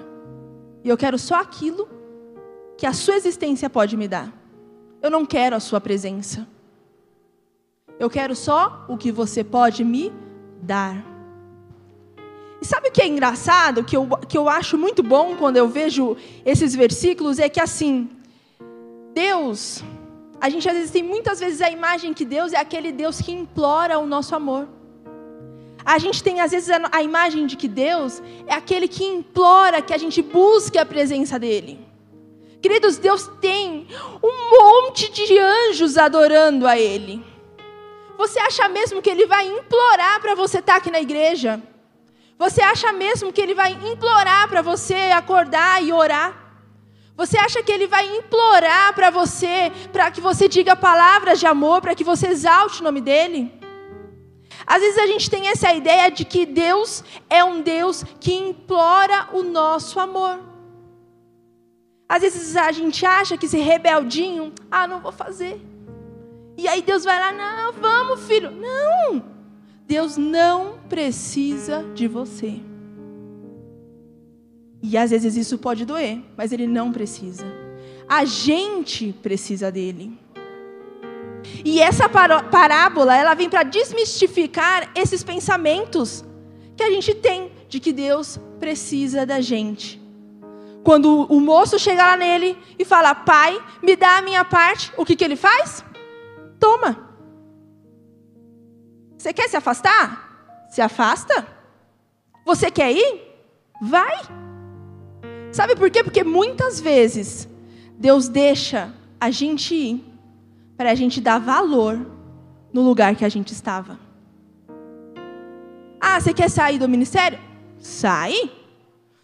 E 0.83 0.89
eu 0.89 0.97
quero 0.97 1.17
só 1.17 1.41
aquilo 1.41 1.89
que 2.77 2.85
a 2.85 2.93
sua 2.93 3.15
existência 3.15 3.69
pode 3.69 3.97
me 3.97 4.07
dar. 4.07 4.31
Eu 5.01 5.09
não 5.09 5.25
quero 5.25 5.55
a 5.55 5.59
sua 5.59 5.81
presença. 5.81 6.47
Eu 7.99 8.09
quero 8.09 8.35
só 8.35 8.85
o 8.87 8.97
que 8.97 9.11
você 9.11 9.43
pode 9.43 9.83
me 9.83 10.11
dar. 10.61 11.14
Sabe 12.65 12.89
o 12.89 12.91
que 12.91 12.99
é 12.99 13.07
engraçado, 13.07 13.83
que 13.83 13.95
eu, 13.95 14.07
que 14.27 14.35
eu 14.35 14.49
acho 14.49 14.75
muito 14.75 15.03
bom 15.03 15.35
quando 15.35 15.57
eu 15.57 15.67
vejo 15.69 16.17
esses 16.43 16.73
versículos? 16.73 17.37
É 17.37 17.47
que 17.47 17.61
assim, 17.61 18.09
Deus, 19.13 19.83
a 20.41 20.49
gente 20.49 20.67
às 20.67 20.73
vezes 20.73 20.89
tem 20.89 21.03
muitas 21.03 21.39
vezes 21.39 21.61
a 21.61 21.69
imagem 21.69 22.11
que 22.11 22.25
Deus 22.25 22.53
é 22.53 22.57
aquele 22.57 22.91
Deus 22.91 23.21
que 23.21 23.31
implora 23.31 23.99
o 23.99 24.07
nosso 24.07 24.35
amor. 24.35 24.67
A 25.85 25.99
gente 25.99 26.23
tem 26.23 26.41
às 26.41 26.49
vezes 26.49 26.71
a, 26.71 26.89
a 26.91 27.03
imagem 27.03 27.45
de 27.45 27.55
que 27.55 27.67
Deus 27.67 28.19
é 28.47 28.55
aquele 28.55 28.87
que 28.87 29.03
implora 29.03 29.79
que 29.79 29.93
a 29.93 29.97
gente 29.99 30.23
busque 30.23 30.79
a 30.79 30.85
presença 30.87 31.37
dEle. 31.37 31.79
Queridos, 32.63 32.97
Deus 32.97 33.29
tem 33.39 33.87
um 34.23 34.49
monte 34.57 35.11
de 35.11 35.37
anjos 35.37 35.99
adorando 35.99 36.65
a 36.65 36.79
Ele. 36.79 37.23
Você 38.17 38.39
acha 38.39 38.67
mesmo 38.67 39.03
que 39.03 39.09
Ele 39.11 39.27
vai 39.27 39.47
implorar 39.47 40.19
para 40.19 40.33
você 40.33 40.57
estar 40.57 40.77
aqui 40.77 40.89
na 40.89 40.99
igreja? 40.99 41.61
Você 42.37 42.61
acha 42.61 42.91
mesmo 42.91 43.31
que 43.31 43.41
Ele 43.41 43.55
vai 43.55 43.71
implorar 43.71 44.47
para 44.49 44.61
você 44.61 45.11
acordar 45.13 45.81
e 45.83 45.91
orar? 45.93 46.45
Você 47.15 47.37
acha 47.37 47.63
que 47.63 47.71
Ele 47.71 47.87
vai 47.87 48.05
implorar 48.17 48.93
para 48.93 49.09
você, 49.09 49.71
para 49.91 50.11
que 50.11 50.19
você 50.19 50.47
diga 50.49 50.75
palavras 50.75 51.39
de 51.39 51.47
amor, 51.47 51.81
para 51.81 51.95
que 51.95 52.03
você 52.03 52.27
exalte 52.27 52.81
o 52.81 52.83
nome 52.83 52.99
dEle? 52.99 53.51
Às 54.67 54.81
vezes 54.81 54.97
a 54.97 55.07
gente 55.07 55.29
tem 55.29 55.47
essa 55.47 55.73
ideia 55.73 56.09
de 56.11 56.25
que 56.25 56.45
Deus 56.45 57.03
é 57.29 57.43
um 57.43 57.61
Deus 57.61 58.03
que 58.19 58.33
implora 58.33 59.29
o 59.31 59.43
nosso 59.43 59.99
amor. 59.99 60.39
Às 62.07 62.21
vezes 62.21 62.55
a 62.55 62.71
gente 62.71 63.05
acha 63.05 63.37
que 63.37 63.45
esse 63.45 63.57
rebeldinho, 63.57 64.53
ah, 64.69 64.87
não 64.87 64.99
vou 64.99 65.11
fazer. 65.11 65.61
E 66.57 66.67
aí 66.67 66.81
Deus 66.81 67.03
vai 67.03 67.19
lá, 67.19 67.31
não, 67.31 67.73
vamos, 67.73 68.27
filho. 68.27 68.51
Não! 68.51 69.34
Deus 69.87 70.17
não 70.17 70.79
precisa 70.89 71.83
de 71.93 72.07
você. 72.07 72.59
E 74.81 74.97
às 74.97 75.11
vezes 75.11 75.35
isso 75.35 75.57
pode 75.57 75.85
doer, 75.85 76.21
mas 76.35 76.51
Ele 76.51 76.67
não 76.67 76.91
precisa. 76.91 77.45
A 78.07 78.25
gente 78.25 79.13
precisa 79.21 79.71
dele. 79.71 80.17
E 81.63 81.79
essa 81.79 82.09
parábola, 82.09 83.15
ela 83.15 83.33
vem 83.33 83.49
para 83.49 83.63
desmistificar 83.63 84.89
esses 84.95 85.23
pensamentos 85.23 86.25
que 86.75 86.83
a 86.83 86.89
gente 86.89 87.13
tem 87.13 87.51
de 87.69 87.79
que 87.79 87.93
Deus 87.93 88.39
precisa 88.59 89.25
da 89.25 89.41
gente. 89.41 90.01
Quando 90.83 91.25
o 91.31 91.39
moço 91.39 91.79
chega 91.79 92.05
lá 92.05 92.17
nele 92.17 92.57
e 92.77 92.85
fala, 92.85 93.15
pai, 93.15 93.59
me 93.81 93.95
dá 93.95 94.17
a 94.17 94.21
minha 94.21 94.45
parte, 94.45 94.91
o 94.97 95.05
que, 95.05 95.15
que 95.15 95.23
ele 95.23 95.35
faz? 95.35 95.83
Toma. 96.59 97.04
Você 99.25 99.33
quer 99.33 99.49
se 99.49 99.57
afastar? 99.57 100.67
Se 100.69 100.81
afasta. 100.81 101.47
Você 102.45 102.69
quer 102.69 102.91
ir? 102.91 103.23
Vai. 103.81 104.21
Sabe 105.51 105.75
por 105.75 105.89
quê? 105.89 106.03
Porque 106.03 106.23
muitas 106.23 106.79
vezes 106.79 107.49
Deus 107.97 108.27
deixa 108.27 108.93
a 109.19 109.31
gente 109.31 109.73
ir 109.73 110.05
para 110.77 110.91
a 110.91 110.93
gente 110.93 111.19
dar 111.19 111.39
valor 111.39 112.05
no 112.71 112.83
lugar 112.83 113.15
que 113.15 113.25
a 113.25 113.29
gente 113.29 113.51
estava. 113.51 113.97
Ah, 115.99 116.19
você 116.19 116.31
quer 116.31 116.47
sair 116.47 116.77
do 116.77 116.87
ministério? 116.87 117.39
Sai. 117.79 118.51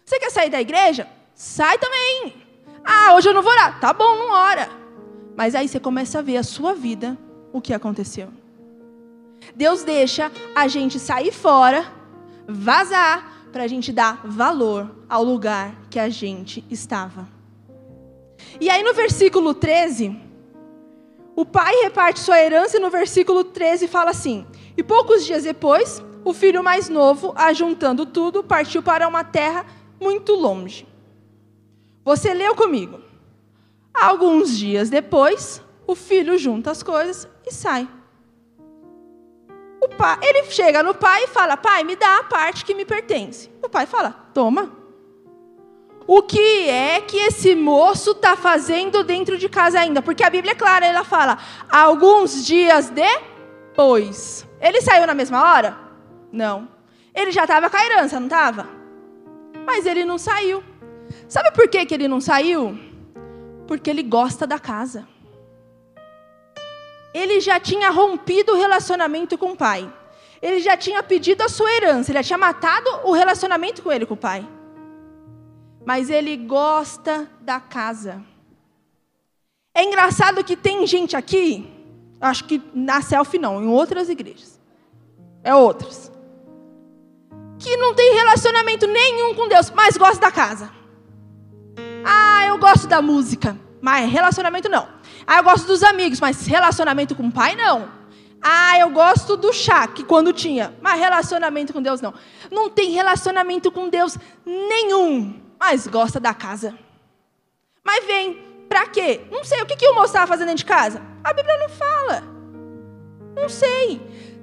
Você 0.04 0.18
quer 0.18 0.32
sair 0.32 0.50
da 0.50 0.60
igreja? 0.60 1.06
Sai 1.32 1.78
também. 1.78 2.42
Ah, 2.84 3.14
hoje 3.14 3.28
eu 3.28 3.34
não 3.34 3.40
vou 3.40 3.52
orar. 3.52 3.78
Tá 3.78 3.92
bom, 3.92 4.16
não 4.16 4.32
ora. 4.32 4.68
Mas 5.36 5.54
aí 5.54 5.68
você 5.68 5.78
começa 5.78 6.18
a 6.18 6.22
ver 6.22 6.38
a 6.38 6.42
sua 6.42 6.74
vida, 6.74 7.16
o 7.52 7.60
que 7.60 7.72
aconteceu. 7.72 8.41
Deus 9.54 9.84
deixa 9.84 10.30
a 10.54 10.68
gente 10.68 10.98
sair 10.98 11.32
fora, 11.32 11.84
vazar, 12.46 13.32
para 13.52 13.64
a 13.64 13.68
gente 13.68 13.92
dar 13.92 14.22
valor 14.24 14.90
ao 15.08 15.22
lugar 15.22 15.74
que 15.90 15.98
a 15.98 16.08
gente 16.08 16.64
estava. 16.70 17.28
E 18.58 18.70
aí 18.70 18.82
no 18.82 18.94
versículo 18.94 19.52
13, 19.52 20.18
o 21.36 21.44
pai 21.44 21.74
reparte 21.82 22.20
sua 22.20 22.40
herança 22.40 22.78
e 22.78 22.80
no 22.80 22.90
versículo 22.90 23.44
13 23.44 23.86
fala 23.88 24.10
assim: 24.10 24.46
E 24.76 24.82
poucos 24.82 25.24
dias 25.24 25.44
depois, 25.44 26.02
o 26.24 26.32
filho 26.32 26.64
mais 26.64 26.88
novo, 26.88 27.32
ajuntando 27.36 28.06
tudo, 28.06 28.42
partiu 28.42 28.82
para 28.82 29.06
uma 29.06 29.22
terra 29.22 29.66
muito 30.00 30.34
longe. 30.34 30.86
Você 32.04 32.32
leu 32.34 32.54
comigo. 32.54 33.00
Alguns 33.94 34.56
dias 34.56 34.88
depois, 34.88 35.62
o 35.86 35.94
filho 35.94 36.38
junta 36.38 36.70
as 36.70 36.82
coisas 36.82 37.28
e 37.46 37.52
sai. 37.52 37.88
O 39.82 39.88
pai, 39.88 40.16
ele 40.22 40.44
chega 40.44 40.80
no 40.80 40.94
pai 40.94 41.24
e 41.24 41.26
fala: 41.26 41.56
Pai, 41.56 41.82
me 41.82 41.96
dá 41.96 42.18
a 42.18 42.22
parte 42.24 42.64
que 42.64 42.72
me 42.72 42.84
pertence. 42.84 43.50
O 43.60 43.68
pai 43.68 43.84
fala: 43.84 44.14
Toma. 44.32 44.70
O 46.06 46.22
que 46.22 46.68
é 46.68 47.00
que 47.00 47.16
esse 47.16 47.56
moço 47.56 48.12
está 48.12 48.36
fazendo 48.36 49.02
dentro 49.02 49.36
de 49.36 49.48
casa 49.48 49.80
ainda? 49.80 50.00
Porque 50.00 50.22
a 50.22 50.30
Bíblia 50.30 50.52
é 50.52 50.54
clara, 50.54 50.86
ela 50.86 51.04
fala, 51.04 51.38
alguns 51.70 52.44
dias 52.44 52.90
depois. 52.90 54.46
Ele 54.60 54.80
saiu 54.80 55.06
na 55.06 55.14
mesma 55.14 55.42
hora? 55.42 55.76
Não. 56.30 56.68
Ele 57.14 57.30
já 57.32 57.42
estava 57.42 57.68
com 57.68 57.76
a 57.76 57.84
herança, 57.84 58.18
não 58.18 58.26
estava? 58.26 58.68
Mas 59.64 59.86
ele 59.86 60.04
não 60.04 60.18
saiu. 60.18 60.62
Sabe 61.28 61.52
por 61.52 61.68
que, 61.68 61.86
que 61.86 61.94
ele 61.94 62.08
não 62.08 62.20
saiu? 62.20 62.78
Porque 63.66 63.88
ele 63.88 64.02
gosta 64.02 64.46
da 64.46 64.58
casa. 64.58 65.06
Ele 67.14 67.40
já 67.40 67.60
tinha 67.60 67.90
rompido 67.90 68.52
o 68.52 68.56
relacionamento 68.56 69.36
com 69.36 69.52
o 69.52 69.56
pai. 69.56 69.92
Ele 70.40 70.60
já 70.60 70.76
tinha 70.76 71.02
pedido 71.02 71.42
a 71.42 71.48
sua 71.48 71.70
herança. 71.70 72.10
Ele 72.10 72.18
já 72.18 72.24
tinha 72.24 72.38
matado 72.38 72.88
o 73.04 73.12
relacionamento 73.12 73.82
com 73.82 73.92
ele, 73.92 74.06
com 74.06 74.14
o 74.14 74.16
pai 74.16 74.46
mas 75.84 76.10
ele 76.10 76.36
gosta 76.36 77.28
da 77.40 77.60
casa. 77.60 78.22
É 79.74 79.84
engraçado 79.84 80.44
que 80.44 80.56
tem 80.56 80.86
gente 80.86 81.16
aqui, 81.16 81.68
acho 82.20 82.44
que 82.44 82.62
na 82.74 83.00
selfie 83.00 83.38
não, 83.38 83.62
em 83.62 83.66
outras 83.66 84.08
igrejas, 84.08 84.60
é 85.42 85.54
outras, 85.54 86.12
que 87.58 87.76
não 87.76 87.94
tem 87.94 88.14
relacionamento 88.14 88.86
nenhum 88.86 89.34
com 89.34 89.48
Deus, 89.48 89.70
mas 89.70 89.96
gosta 89.96 90.20
da 90.20 90.30
casa. 90.30 90.70
Ah, 92.04 92.46
eu 92.46 92.58
gosto 92.58 92.86
da 92.86 93.00
música, 93.00 93.56
mas 93.80 94.10
relacionamento 94.10 94.68
não. 94.68 94.86
Ah, 95.26 95.38
eu 95.38 95.44
gosto 95.44 95.66
dos 95.66 95.82
amigos, 95.82 96.20
mas 96.20 96.46
relacionamento 96.46 97.14
com 97.14 97.26
o 97.26 97.32
pai 97.32 97.54
não. 97.56 97.88
Ah, 98.42 98.78
eu 98.78 98.90
gosto 98.90 99.36
do 99.36 99.52
chá, 99.52 99.86
que 99.86 100.02
quando 100.02 100.32
tinha, 100.32 100.74
mas 100.80 100.98
relacionamento 100.98 101.72
com 101.72 101.80
Deus 101.80 102.00
não. 102.00 102.12
Não 102.50 102.68
tem 102.68 102.90
relacionamento 102.90 103.70
com 103.70 103.88
Deus 103.88 104.18
nenhum 104.44 105.42
mas 105.62 105.86
gosta 105.86 106.18
da 106.18 106.34
casa. 106.34 106.76
Mas 107.84 108.04
vem, 108.04 108.34
para 108.68 108.84
quê? 108.88 109.20
Não 109.30 109.44
sei, 109.44 109.62
o 109.62 109.66
que, 109.66 109.76
que 109.76 109.86
o 109.86 109.94
moço 109.94 110.06
estava 110.08 110.26
fazendo 110.26 110.48
dentro 110.48 110.64
de 110.64 110.64
casa? 110.64 111.00
A 111.22 111.32
Bíblia 111.32 111.56
não 111.56 111.68
fala. 111.68 112.24
Não 113.36 113.48
sei. 113.48 114.00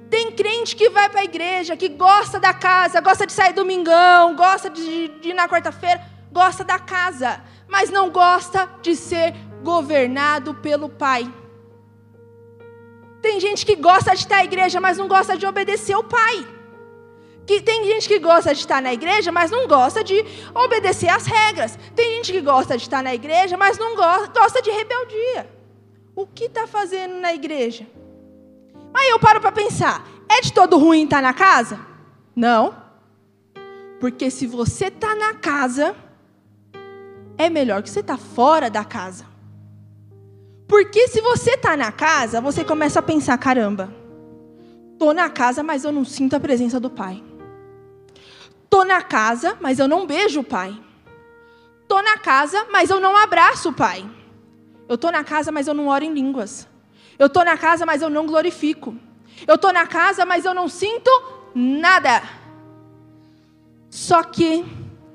Tem 0.08 0.32
crente 0.32 0.74
que 0.74 0.88
vai 0.88 1.10
para 1.10 1.20
a 1.20 1.24
igreja, 1.24 1.76
que 1.76 1.90
gosta 1.90 2.40
da 2.40 2.54
casa, 2.54 3.02
gosta 3.02 3.26
de 3.26 3.34
sair 3.34 3.52
domingão, 3.52 4.34
gosta 4.34 4.70
de, 4.70 5.08
de 5.08 5.28
ir 5.28 5.34
na 5.34 5.46
quarta-feira, 5.46 6.00
gosta 6.32 6.64
da 6.64 6.78
casa, 6.78 7.38
mas 7.68 7.90
não 7.90 8.08
gosta 8.08 8.66
de 8.80 8.96
ser 8.96 9.34
governado 9.62 10.54
pelo 10.54 10.88
Pai. 10.88 11.32
Tem 13.22 13.38
gente 13.38 13.66
que 13.66 13.76
gosta 13.76 14.12
de 14.12 14.20
estar 14.20 14.36
na 14.36 14.44
igreja, 14.44 14.80
mas 14.80 14.96
não 14.96 15.06
gosta 15.06 15.36
de 15.36 15.46
obedecer 15.46 15.96
o 15.96 16.04
Pai 16.04 16.46
que 17.50 17.60
tem 17.60 17.84
gente 17.84 18.06
que 18.06 18.20
gosta 18.20 18.54
de 18.54 18.60
estar 18.60 18.80
na 18.80 18.92
igreja, 18.92 19.32
mas 19.32 19.50
não 19.50 19.66
gosta 19.66 20.04
de 20.04 20.24
obedecer 20.54 21.08
às 21.08 21.26
regras. 21.26 21.76
Tem 21.96 22.16
gente 22.16 22.30
que 22.30 22.40
gosta 22.40 22.76
de 22.76 22.84
estar 22.84 23.02
na 23.02 23.12
igreja, 23.12 23.56
mas 23.56 23.76
não 23.76 23.96
gosta 23.96 24.62
de 24.62 24.70
rebeldia. 24.70 25.50
O 26.14 26.26
que 26.26 26.44
está 26.44 26.68
fazendo 26.68 27.14
na 27.20 27.34
igreja? 27.34 27.84
Aí 28.94 29.10
eu 29.10 29.18
paro 29.18 29.40
para 29.40 29.50
pensar: 29.50 30.06
é 30.28 30.40
de 30.40 30.52
todo 30.52 30.78
ruim 30.78 31.02
estar 31.04 31.20
na 31.20 31.34
casa? 31.34 31.80
Não. 32.36 32.74
Porque 33.98 34.30
se 34.30 34.46
você 34.46 34.86
está 34.86 35.16
na 35.16 35.34
casa, 35.34 35.96
é 37.36 37.50
melhor 37.50 37.82
que 37.82 37.90
você 37.90 37.98
está 37.98 38.16
fora 38.16 38.70
da 38.70 38.84
casa. 38.84 39.26
Porque 40.70 41.08
se 41.08 41.20
você 41.20 41.54
está 41.54 41.76
na 41.76 41.90
casa, 41.90 42.40
você 42.40 42.64
começa 42.64 43.00
a 43.00 43.02
pensar: 43.02 43.36
caramba, 43.38 43.92
estou 44.92 45.12
na 45.12 45.28
casa, 45.28 45.64
mas 45.64 45.84
eu 45.84 45.90
não 45.90 46.04
sinto 46.04 46.36
a 46.36 46.40
presença 46.40 46.78
do 46.78 46.88
Pai. 46.88 47.20
Tô 48.70 48.84
na 48.84 49.02
casa, 49.02 49.58
mas 49.60 49.80
eu 49.80 49.88
não 49.88 50.06
beijo 50.06 50.38
o 50.38 50.44
pai. 50.44 50.72
tô 51.88 52.00
na 52.00 52.16
casa, 52.16 52.68
mas 52.70 52.88
eu 52.88 53.00
não 53.00 53.16
abraço 53.16 53.70
o 53.70 53.72
Pai. 53.72 54.08
Eu 54.88 54.96
tô 54.96 55.10
na 55.10 55.24
casa, 55.24 55.50
mas 55.50 55.66
eu 55.66 55.74
não 55.74 55.88
oro 55.88 56.04
em 56.04 56.14
línguas. 56.14 56.68
Eu 57.18 57.28
tô 57.28 57.42
na 57.42 57.56
casa, 57.58 57.84
mas 57.84 58.00
eu 58.00 58.08
não 58.08 58.24
glorifico. 58.24 58.94
Eu 59.48 59.58
tô 59.58 59.72
na 59.72 59.88
casa, 59.88 60.24
mas 60.24 60.44
eu 60.44 60.54
não 60.54 60.68
sinto 60.68 61.10
nada. 61.52 62.22
Só 63.90 64.22
que 64.22 64.64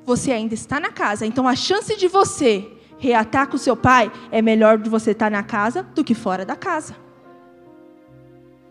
você 0.04 0.34
ainda 0.34 0.54
está 0.54 0.82
na 0.82 0.92
casa, 0.92 1.26
então 1.26 1.48
a 1.48 1.56
chance 1.56 1.96
de 1.96 2.10
você 2.10 2.75
reatar 2.98 3.48
com 3.48 3.58
seu 3.58 3.76
pai 3.76 4.12
é 4.32 4.42
melhor 4.42 4.78
você 4.78 5.12
estar 5.12 5.30
na 5.30 5.44
casa 5.44 5.84
do 5.84 6.04
que 6.04 6.16
fora 6.16 6.46
da 6.46 6.56
casa. 6.56 6.96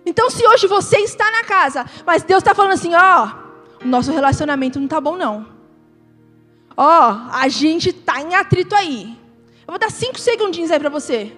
Então, 0.07 0.29
se 0.31 0.47
hoje 0.47 0.67
você 0.67 0.99
está 0.99 1.31
na 1.31 1.45
casa, 1.45 1.87
mas 2.05 2.23
Deus 2.23 2.43
está 2.43 2.55
falando 2.55 2.73
assim, 2.73 2.95
ó, 2.95 3.31
o 3.83 3.89
nosso 3.89 4.13
relacionamento 4.13 4.79
não 4.79 4.87
está 4.87 5.01
bom 5.01 5.17
não. 5.17 5.47
Ó, 6.77 7.17
a 7.33 7.49
gente 7.49 7.91
está 7.91 8.21
em 8.21 8.35
atrito 8.35 8.75
aí. 8.75 9.19
Eu 9.67 9.73
vou 9.73 9.79
dar 9.79 9.91
cinco 9.91 10.19
segundinhos 10.19 10.71
aí 10.71 10.79
para 10.79 10.91
você, 10.91 11.35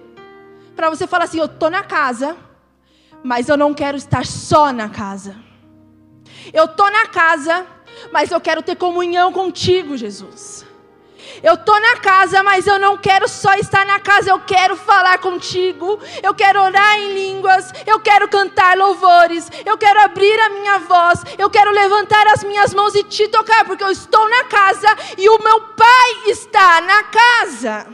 para 0.75 0.89
você 0.89 1.07
falar 1.07 1.23
assim, 1.25 1.39
eu 1.39 1.47
tô 1.47 1.69
na 1.69 1.83
casa, 1.83 2.35
mas 3.23 3.47
eu 3.47 3.55
não 3.55 3.73
quero 3.73 3.95
estar 3.95 4.25
só 4.25 4.73
na 4.73 4.89
casa. 4.89 5.37
Eu 6.53 6.67
tô 6.67 6.89
na 6.89 7.07
casa, 7.07 7.65
mas 8.11 8.31
eu 8.31 8.41
quero 8.41 8.61
ter 8.61 8.75
comunhão 8.75 9.31
contigo, 9.31 9.95
Jesus. 9.95 10.66
Eu 11.43 11.53
estou 11.53 11.79
na 11.79 11.97
casa, 11.97 12.41
mas 12.43 12.65
eu 12.67 12.79
não 12.79 12.97
quero 12.97 13.27
só 13.27 13.53
estar 13.55 13.85
na 13.85 13.99
casa, 13.99 14.29
eu 14.29 14.39
quero 14.39 14.75
falar 14.75 15.17
contigo, 15.19 15.99
eu 16.23 16.33
quero 16.33 16.61
orar 16.61 16.97
em 16.99 17.13
línguas, 17.13 17.71
eu 17.85 17.99
quero 17.99 18.27
cantar 18.27 18.77
louvores, 18.77 19.49
eu 19.65 19.77
quero 19.77 19.99
abrir 20.01 20.39
a 20.39 20.49
minha 20.49 20.79
voz, 20.79 21.23
eu 21.37 21.49
quero 21.49 21.71
levantar 21.71 22.27
as 22.27 22.43
minhas 22.43 22.73
mãos 22.73 22.95
e 22.95 23.03
te 23.03 23.27
tocar, 23.27 23.65
porque 23.65 23.83
eu 23.83 23.91
estou 23.91 24.29
na 24.29 24.43
casa 24.45 24.87
e 25.17 25.29
o 25.29 25.41
meu 25.43 25.61
pai 25.61 26.11
está 26.27 26.81
na 26.81 27.03
casa. 27.03 27.87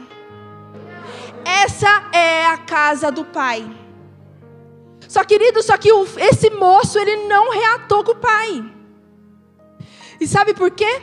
Essa 1.45 2.03
é 2.13 2.45
a 2.45 2.57
casa 2.57 3.11
do 3.11 3.25
pai. 3.25 3.69
Só 5.07 5.23
querido, 5.23 5.61
só 5.61 5.77
que 5.77 5.89
esse 6.17 6.49
moço 6.49 6.97
ele 6.97 7.27
não 7.27 7.51
reatou 7.51 8.03
com 8.03 8.13
o 8.13 8.15
pai. 8.15 8.63
E 10.19 10.25
sabe 10.25 10.53
por 10.53 10.71
quê? 10.71 11.01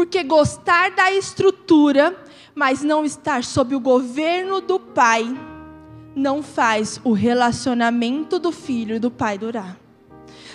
Porque 0.00 0.22
gostar 0.22 0.92
da 0.92 1.12
estrutura, 1.12 2.16
mas 2.54 2.82
não 2.82 3.04
estar 3.04 3.44
sob 3.44 3.74
o 3.74 3.80
governo 3.80 4.58
do 4.58 4.80
pai, 4.80 5.26
não 6.16 6.42
faz 6.42 6.98
o 7.04 7.12
relacionamento 7.12 8.38
do 8.38 8.50
filho 8.50 8.96
e 8.96 8.98
do 8.98 9.10
pai 9.10 9.36
durar. 9.36 9.78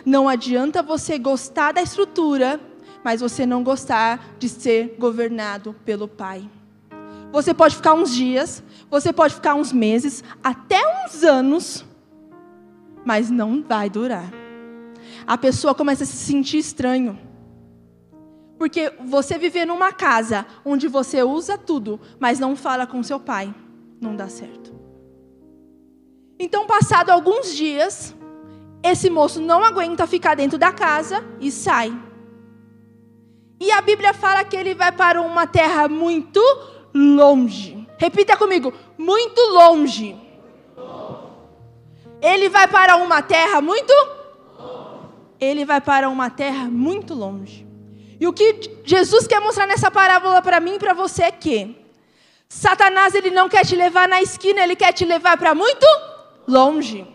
Não 0.03 0.27
adianta 0.27 0.81
você 0.81 1.19
gostar 1.19 1.73
da 1.73 1.81
estrutura, 1.83 2.59
mas 3.03 3.21
você 3.21 3.45
não 3.45 3.63
gostar 3.63 4.33
de 4.39 4.49
ser 4.49 4.95
governado 4.97 5.75
pelo 5.85 6.07
pai. 6.07 6.49
Você 7.31 7.53
pode 7.53 7.75
ficar 7.75 7.93
uns 7.93 8.15
dias, 8.15 8.63
você 8.89 9.13
pode 9.13 9.35
ficar 9.35 9.53
uns 9.53 9.71
meses, 9.71 10.23
até 10.43 10.81
uns 11.05 11.23
anos, 11.23 11.85
mas 13.05 13.29
não 13.29 13.61
vai 13.61 13.91
durar. 13.91 14.27
A 15.27 15.37
pessoa 15.37 15.75
começa 15.75 16.03
a 16.03 16.07
se 16.07 16.17
sentir 16.17 16.57
estranho. 16.57 17.24
Porque 18.57 18.93
você 19.05 19.37
viver 19.37 19.65
numa 19.65 19.91
casa 19.91 20.45
onde 20.63 20.87
você 20.87 21.21
usa 21.23 21.57
tudo, 21.57 21.99
mas 22.19 22.39
não 22.39 22.55
fala 22.55 22.87
com 22.87 23.03
seu 23.03 23.19
pai, 23.19 23.53
não 23.99 24.15
dá 24.15 24.27
certo. 24.27 24.73
Então, 26.39 26.65
passado 26.65 27.09
alguns 27.09 27.53
dias, 27.53 28.15
esse 28.83 29.09
moço 29.09 29.41
não 29.41 29.63
aguenta 29.63 30.05
ficar 30.05 30.35
dentro 30.35 30.57
da 30.57 30.71
casa 30.71 31.23
e 31.39 31.51
sai. 31.51 31.97
E 33.59 33.71
a 33.71 33.81
Bíblia 33.81 34.13
fala 34.13 34.43
que 34.43 34.55
ele 34.55 34.75
vai 34.75 34.91
para 34.91 35.21
uma 35.21 35.47
terra 35.47 35.87
muito 35.87 36.41
longe. 36.93 37.87
Repita 37.97 38.37
comigo: 38.37 38.73
muito 38.97 39.39
longe. 39.53 40.15
Ele 42.21 42.49
vai 42.49 42.67
para 42.67 42.97
uma 42.97 43.21
terra 43.21 43.61
muito. 43.61 43.93
Ele 45.39 45.65
vai 45.65 45.79
para 45.81 46.09
uma 46.09 46.29
terra 46.29 46.65
muito 46.65 47.13
longe. 47.13 47.65
E 48.19 48.27
o 48.27 48.33
que 48.33 48.79
Jesus 48.83 49.27
quer 49.27 49.39
mostrar 49.39 49.67
nessa 49.67 49.91
parábola 49.91 50.41
para 50.41 50.59
mim 50.59 50.75
e 50.75 50.79
para 50.79 50.93
você 50.93 51.23
é 51.23 51.31
que 51.31 51.75
Satanás 52.47 53.13
ele 53.13 53.31
não 53.31 53.49
quer 53.49 53.65
te 53.65 53.75
levar 53.75 54.07
na 54.07 54.21
esquina, 54.21 54.61
ele 54.61 54.75
quer 54.75 54.93
te 54.93 55.03
levar 55.03 55.37
para 55.37 55.53
muito 55.53 55.85
longe. 56.47 57.05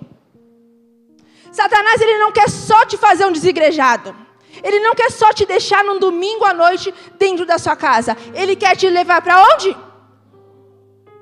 Satanás 1.51 2.01
ele 2.01 2.19
não 2.19 2.31
quer 2.31 2.49
só 2.49 2.85
te 2.85 2.97
fazer 2.97 3.25
um 3.25 3.33
desigrejado. 3.33 4.15
Ele 4.63 4.81
não 4.81 4.95
quer 4.95 5.11
só 5.11 5.33
te 5.33 5.47
deixar 5.47 5.85
num 5.85 5.99
domingo 5.99 6.45
à 6.45 6.53
noite 6.53 6.93
dentro 7.19 7.47
da 7.47 7.59
sua 7.59 7.77
casa. 7.77 8.17
Ele 8.35 8.55
quer 8.57 8.77
te 8.77 8.89
levar 8.89 9.23
para 9.23 9.43
onde? 9.55 9.77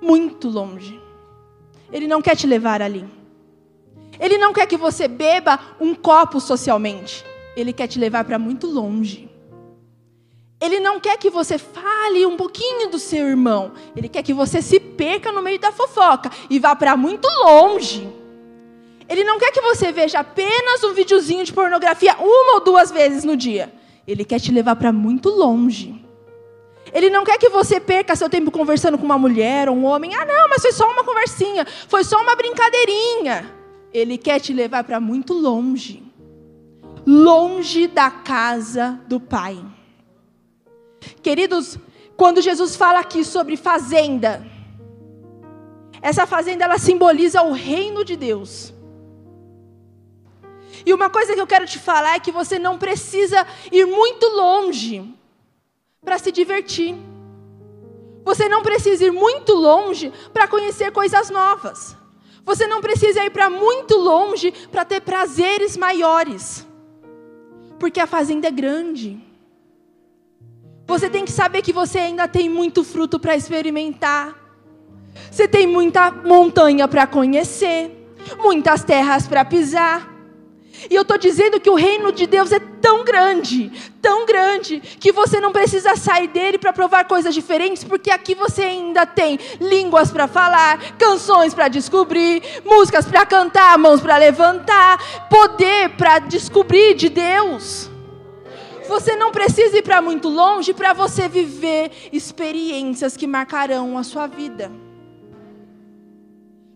Muito 0.00 0.48
longe. 0.48 1.00
Ele 1.92 2.06
não 2.06 2.20
quer 2.20 2.36
te 2.36 2.46
levar 2.46 2.82
ali. 2.82 3.06
Ele 4.18 4.36
não 4.36 4.52
quer 4.52 4.66
que 4.66 4.76
você 4.76 5.06
beba 5.06 5.58
um 5.80 5.94
copo 5.94 6.40
socialmente. 6.40 7.24
Ele 7.56 7.72
quer 7.72 7.86
te 7.86 7.98
levar 7.98 8.24
para 8.24 8.38
muito 8.38 8.66
longe. 8.66 9.27
Ele 10.60 10.80
não 10.80 10.98
quer 10.98 11.16
que 11.16 11.30
você 11.30 11.56
fale 11.56 12.26
um 12.26 12.36
pouquinho 12.36 12.90
do 12.90 12.98
seu 12.98 13.28
irmão. 13.28 13.72
Ele 13.96 14.08
quer 14.08 14.22
que 14.22 14.34
você 14.34 14.60
se 14.60 14.80
perca 14.80 15.30
no 15.30 15.40
meio 15.40 15.58
da 15.58 15.70
fofoca 15.70 16.30
e 16.50 16.58
vá 16.58 16.74
para 16.74 16.96
muito 16.96 17.28
longe. 17.44 18.08
Ele 19.08 19.24
não 19.24 19.38
quer 19.38 19.52
que 19.52 19.60
você 19.60 19.92
veja 19.92 20.18
apenas 20.18 20.82
um 20.82 20.92
videozinho 20.92 21.44
de 21.44 21.52
pornografia 21.52 22.16
uma 22.18 22.54
ou 22.54 22.60
duas 22.60 22.90
vezes 22.90 23.24
no 23.24 23.36
dia. 23.36 23.72
Ele 24.06 24.24
quer 24.24 24.40
te 24.40 24.50
levar 24.50 24.76
para 24.76 24.92
muito 24.92 25.28
longe. 25.28 26.04
Ele 26.92 27.08
não 27.08 27.24
quer 27.24 27.38
que 27.38 27.48
você 27.48 27.78
perca 27.78 28.16
seu 28.16 28.28
tempo 28.28 28.50
conversando 28.50 28.98
com 28.98 29.04
uma 29.04 29.18
mulher 29.18 29.68
ou 29.68 29.76
um 29.76 29.84
homem. 29.84 30.14
Ah, 30.14 30.24
não, 30.24 30.48
mas 30.48 30.62
foi 30.62 30.72
só 30.72 30.90
uma 30.90 31.04
conversinha, 31.04 31.66
foi 31.86 32.02
só 32.02 32.20
uma 32.20 32.34
brincadeirinha. 32.34 33.54
Ele 33.92 34.18
quer 34.18 34.40
te 34.40 34.52
levar 34.52 34.84
para 34.84 34.98
muito 34.98 35.32
longe 35.32 36.08
longe 37.10 37.86
da 37.86 38.10
casa 38.10 39.00
do 39.08 39.18
Pai. 39.18 39.58
Queridos, 41.22 41.78
quando 42.16 42.42
Jesus 42.42 42.76
fala 42.76 43.00
aqui 43.00 43.24
sobre 43.24 43.56
fazenda, 43.56 44.44
essa 46.00 46.26
fazenda 46.26 46.64
ela 46.64 46.78
simboliza 46.78 47.42
o 47.42 47.52
reino 47.52 48.04
de 48.04 48.16
Deus. 48.16 48.72
E 50.84 50.92
uma 50.92 51.10
coisa 51.10 51.34
que 51.34 51.40
eu 51.40 51.46
quero 51.46 51.66
te 51.66 51.78
falar 51.78 52.16
é 52.16 52.20
que 52.20 52.32
você 52.32 52.58
não 52.58 52.78
precisa 52.78 53.46
ir 53.70 53.86
muito 53.86 54.26
longe 54.28 55.14
para 56.04 56.18
se 56.18 56.30
divertir. 56.30 56.96
Você 58.24 58.48
não 58.48 58.62
precisa 58.62 59.04
ir 59.04 59.12
muito 59.12 59.54
longe 59.54 60.12
para 60.32 60.46
conhecer 60.46 60.92
coisas 60.92 61.30
novas. 61.30 61.96
Você 62.44 62.66
não 62.66 62.80
precisa 62.80 63.24
ir 63.24 63.30
para 63.30 63.50
muito 63.50 63.96
longe 63.96 64.52
para 64.70 64.84
ter 64.84 65.00
prazeres 65.00 65.76
maiores. 65.76 66.66
Porque 67.78 68.00
a 68.00 68.06
fazenda 68.06 68.48
é 68.48 68.50
grande. 68.50 69.27
Você 70.88 71.10
tem 71.10 71.22
que 71.26 71.30
saber 71.30 71.60
que 71.60 71.70
você 71.70 71.98
ainda 71.98 72.26
tem 72.26 72.48
muito 72.48 72.82
fruto 72.82 73.20
para 73.20 73.36
experimentar. 73.36 74.34
Você 75.30 75.46
tem 75.46 75.66
muita 75.66 76.10
montanha 76.10 76.88
para 76.88 77.06
conhecer, 77.06 77.90
muitas 78.38 78.82
terras 78.84 79.28
para 79.28 79.44
pisar. 79.44 80.14
E 80.88 80.94
eu 80.94 81.02
estou 81.02 81.18
dizendo 81.18 81.60
que 81.60 81.68
o 81.68 81.74
reino 81.74 82.10
de 82.10 82.26
Deus 82.26 82.52
é 82.52 82.58
tão 82.58 83.04
grande, 83.04 83.70
tão 84.00 84.24
grande, 84.24 84.80
que 84.80 85.12
você 85.12 85.38
não 85.40 85.52
precisa 85.52 85.94
sair 85.94 86.28
dele 86.28 86.56
para 86.56 86.72
provar 86.72 87.04
coisas 87.04 87.34
diferentes, 87.34 87.84
porque 87.84 88.10
aqui 88.10 88.34
você 88.34 88.62
ainda 88.62 89.04
tem 89.04 89.38
línguas 89.60 90.10
para 90.10 90.26
falar, 90.26 90.96
canções 90.96 91.52
para 91.52 91.68
descobrir, 91.68 92.42
músicas 92.64 93.04
para 93.04 93.26
cantar, 93.26 93.76
mãos 93.76 94.00
para 94.00 94.16
levantar, 94.16 95.28
poder 95.28 95.90
para 95.98 96.18
descobrir 96.20 96.94
de 96.94 97.10
Deus. 97.10 97.90
Você 98.88 99.14
não 99.14 99.30
precisa 99.30 99.76
ir 99.76 99.82
para 99.82 100.00
muito 100.00 100.30
longe 100.30 100.72
para 100.72 100.94
você 100.94 101.28
viver 101.28 101.90
experiências 102.10 103.18
que 103.18 103.26
marcarão 103.26 103.98
a 103.98 104.02
sua 104.02 104.26
vida. 104.26 104.72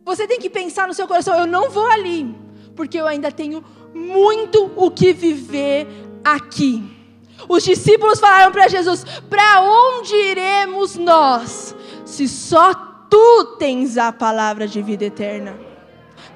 Você 0.04 0.26
tem 0.26 0.38
que 0.38 0.50
pensar 0.50 0.86
no 0.86 0.92
seu 0.92 1.08
coração: 1.08 1.34
eu 1.34 1.46
não 1.46 1.70
vou 1.70 1.86
ali, 1.90 2.34
porque 2.76 2.98
eu 2.98 3.06
ainda 3.06 3.32
tenho 3.32 3.64
muito 3.94 4.70
o 4.76 4.90
que 4.90 5.14
viver 5.14 5.86
aqui. 6.22 6.84
Os 7.48 7.64
discípulos 7.64 8.20
falaram 8.20 8.52
para 8.52 8.68
Jesus: 8.68 9.04
Para 9.30 9.62
onde 9.62 10.14
iremos 10.14 10.96
nós, 10.96 11.74
se 12.04 12.28
só 12.28 12.74
tu 13.08 13.56
tens 13.58 13.96
a 13.96 14.12
palavra 14.12 14.68
de 14.68 14.82
vida 14.82 15.06
eterna? 15.06 15.58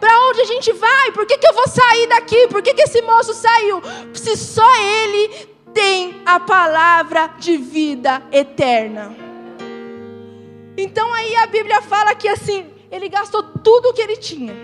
Para 0.01 0.29
onde 0.29 0.41
a 0.41 0.45
gente 0.47 0.73
vai? 0.73 1.13
Por 1.13 1.27
que, 1.27 1.37
que 1.37 1.47
eu 1.47 1.55
vou 1.55 1.69
sair 1.69 2.07
daqui? 2.09 2.49
Por 2.49 2.63
que, 2.63 2.73
que 2.73 2.83
esse 2.83 3.03
moço 3.03 3.35
saiu? 3.35 3.83
Se 4.15 4.37
só 4.37 4.67
ele 4.77 5.56
tem 5.77 6.23
a 6.25 6.41
palavra 6.41 7.27
de 7.39 7.59
vida 7.59 8.23
eterna. 8.33 9.15
Então 10.75 11.13
aí 11.13 11.37
a 11.37 11.47
Bíblia 11.47 11.83
fala 11.83 12.15
que 12.15 12.27
assim, 12.27 12.65
ele 12.91 13.11
gastou 13.11 13.43
tudo 13.43 13.91
o 13.91 13.93
que 13.93 14.01
ele 14.01 14.17
tinha. 14.17 14.55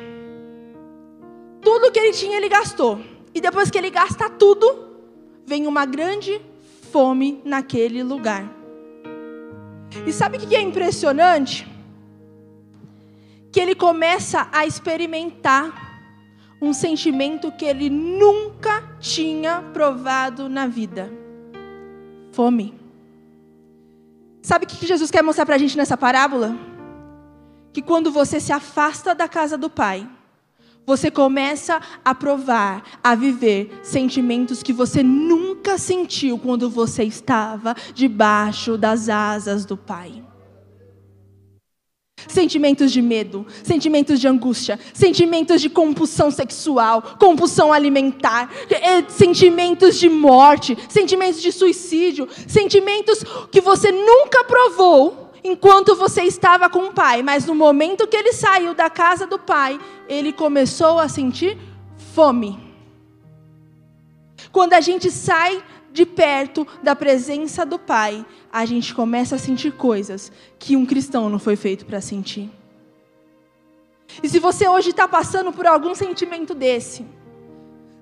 Tudo 1.61 1.92
que 1.92 1.98
ele 1.98 2.12
tinha, 2.14 2.38
ele 2.38 2.48
gastou. 2.48 2.98
E 3.35 3.42
depois 3.42 3.70
que 3.70 3.77
ele 3.77 3.90
gasta 3.90 4.31
tudo, 4.31 4.64
vem 5.44 5.66
uma 5.66 5.85
grande 5.85 6.40
fome 6.90 7.42
naquele 7.44 8.03
lugar. 8.03 8.51
E 10.07 10.12
sabe 10.14 10.38
o 10.38 10.40
que 10.40 10.57
é 10.57 10.62
impressionante? 10.62 11.68
Que 13.53 13.61
ele 13.61 13.75
começa 13.75 14.48
a 14.51 14.64
experimentar 14.64 15.91
um 16.62 16.72
sentimento 16.72 17.51
que 17.51 17.64
ele 17.64 17.90
nunca 17.90 18.85
tinha 19.01 19.61
provado 19.72 20.48
na 20.48 20.68
vida: 20.68 21.12
fome. 22.31 22.81
Sabe 24.40 24.64
o 24.64 24.68
que 24.68 24.87
Jesus 24.87 25.11
quer 25.11 25.22
mostrar 25.22 25.44
para 25.44 25.57
a 25.57 25.59
gente 25.59 25.77
nessa 25.77 25.96
parábola? 25.96 26.57
Que 27.72 27.83
quando 27.83 28.12
você 28.12 28.38
se 28.38 28.53
afasta 28.53 29.14
da 29.14 29.29
casa 29.29 29.59
do 29.59 29.68
Pai, 29.68 30.09
você 30.87 31.11
começa 31.11 31.81
a 32.05 32.14
provar, 32.14 32.83
a 33.03 33.14
viver 33.14 33.81
sentimentos 33.83 34.62
que 34.62 34.72
você 34.72 35.03
nunca 35.03 35.79
sentiu 35.79 36.38
quando 36.38 36.68
você 36.70 37.05
estava 37.05 37.75
debaixo 37.94 38.77
das 38.77 39.09
asas 39.09 39.64
do 39.64 39.77
Pai. 39.77 40.22
Sentimentos 42.28 42.92
de 42.92 43.02
medo, 43.02 43.46
sentimentos 43.62 44.20
de 44.20 44.28
angústia, 44.28 44.78
sentimentos 44.92 45.61
de 45.61 45.68
compulsão 45.68 46.30
sexual, 46.30 47.16
compulsão 47.18 47.72
alimentar, 47.72 48.50
eh, 48.70 49.04
sentimentos 49.08 49.98
de 49.98 50.08
morte, 50.08 50.76
sentimentos 50.88 51.40
de 51.40 51.52
suicídio, 51.52 52.28
sentimentos 52.46 53.24
que 53.50 53.61
você 53.61 53.90
nunca 53.90 54.44
provou 54.44 55.30
enquanto 55.44 55.96
você 55.96 56.22
estava 56.22 56.68
com 56.68 56.87
o 56.87 56.92
pai, 56.92 57.22
mas 57.22 57.46
no 57.46 57.54
momento 57.54 58.06
que 58.06 58.16
ele 58.16 58.32
saiu 58.32 58.74
da 58.74 58.88
casa 58.88 59.26
do 59.26 59.38
pai, 59.38 59.78
ele 60.08 60.32
começou 60.32 60.98
a 60.98 61.08
sentir 61.08 61.58
fome. 62.14 62.58
Quando 64.52 64.74
a 64.74 64.80
gente 64.80 65.11
sai 65.11 65.62
de 65.92 66.07
perto 66.07 66.66
da 66.83 66.96
presença 66.96 67.66
do 67.66 67.78
Pai, 67.78 68.24
a 68.50 68.64
gente 68.64 68.94
começa 68.94 69.37
a 69.37 69.38
sentir 69.38 69.72
coisas 69.72 70.33
que 70.59 70.74
um 70.74 70.87
cristão 70.87 71.28
não 71.28 71.38
foi 71.38 71.55
feito 71.55 71.85
para 71.85 72.00
sentir. 72.00 72.50
E 74.22 74.28
se 74.28 74.38
você 74.38 74.68
hoje 74.68 74.90
está 74.90 75.07
passando 75.07 75.52
por 75.52 75.66
algum 75.66 75.94
sentimento 75.94 76.55
desse, 76.55 77.05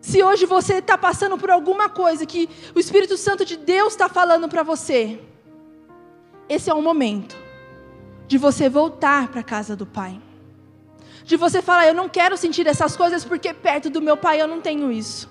se 0.01 0.23
hoje 0.23 0.47
você 0.47 0.75
está 0.75 0.97
passando 0.97 1.37
por 1.37 1.51
alguma 1.51 1.89
coisa 1.89 2.25
que 2.25 2.49
o 2.75 2.79
Espírito 2.79 3.17
Santo 3.17 3.45
de 3.45 3.57
Deus 3.57 3.93
está 3.93 4.09
falando 4.09 4.49
para 4.49 4.63
você, 4.63 5.21
esse 6.49 6.71
é 6.71 6.75
o 6.75 6.81
momento 6.81 7.37
de 8.27 8.39
você 8.39 8.69
voltar 8.69 9.29
para 9.29 9.41
a 9.41 9.45
casa 9.45 9.77
do 9.77 9.85
Pai. 9.85 10.21
De 11.25 11.37
você 11.37 11.61
falar, 11.61 11.87
eu 11.87 11.95
não 11.95 12.09
quero 12.09 12.37
sentir 12.37 12.67
essas 12.67 12.97
coisas 12.97 13.25
porque 13.25 13.53
perto 13.53 13.91
do 13.91 14.01
meu 14.01 14.17
Pai 14.17 14.41
eu 14.41 14.49
não 14.49 14.61
tenho 14.61 14.91
isso. 14.91 15.29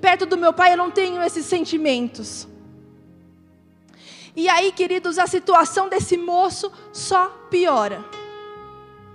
Perto 0.00 0.26
do 0.26 0.36
meu 0.36 0.52
pai 0.52 0.72
eu 0.72 0.76
não 0.76 0.90
tenho 0.90 1.22
esses 1.22 1.46
sentimentos. 1.46 2.48
E 4.34 4.48
aí, 4.48 4.70
queridos, 4.70 5.18
a 5.18 5.26
situação 5.26 5.88
desse 5.88 6.18
moço 6.18 6.70
só 6.92 7.28
piora. 7.50 8.04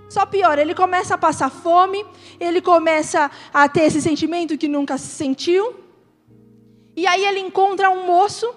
Só 0.08 0.26
piora. 0.26 0.60
Ele 0.60 0.74
começa 0.74 1.14
a 1.14 1.18
passar 1.18 1.48
fome, 1.48 2.04
ele 2.40 2.60
começa 2.60 3.30
a 3.54 3.68
ter 3.68 3.82
esse 3.82 4.02
sentimento 4.02 4.58
que 4.58 4.66
nunca 4.66 4.98
se 4.98 5.06
sentiu. 5.06 5.76
E 6.96 7.06
aí 7.06 7.24
ele 7.24 7.38
encontra 7.38 7.88
um 7.88 8.04
moço 8.04 8.52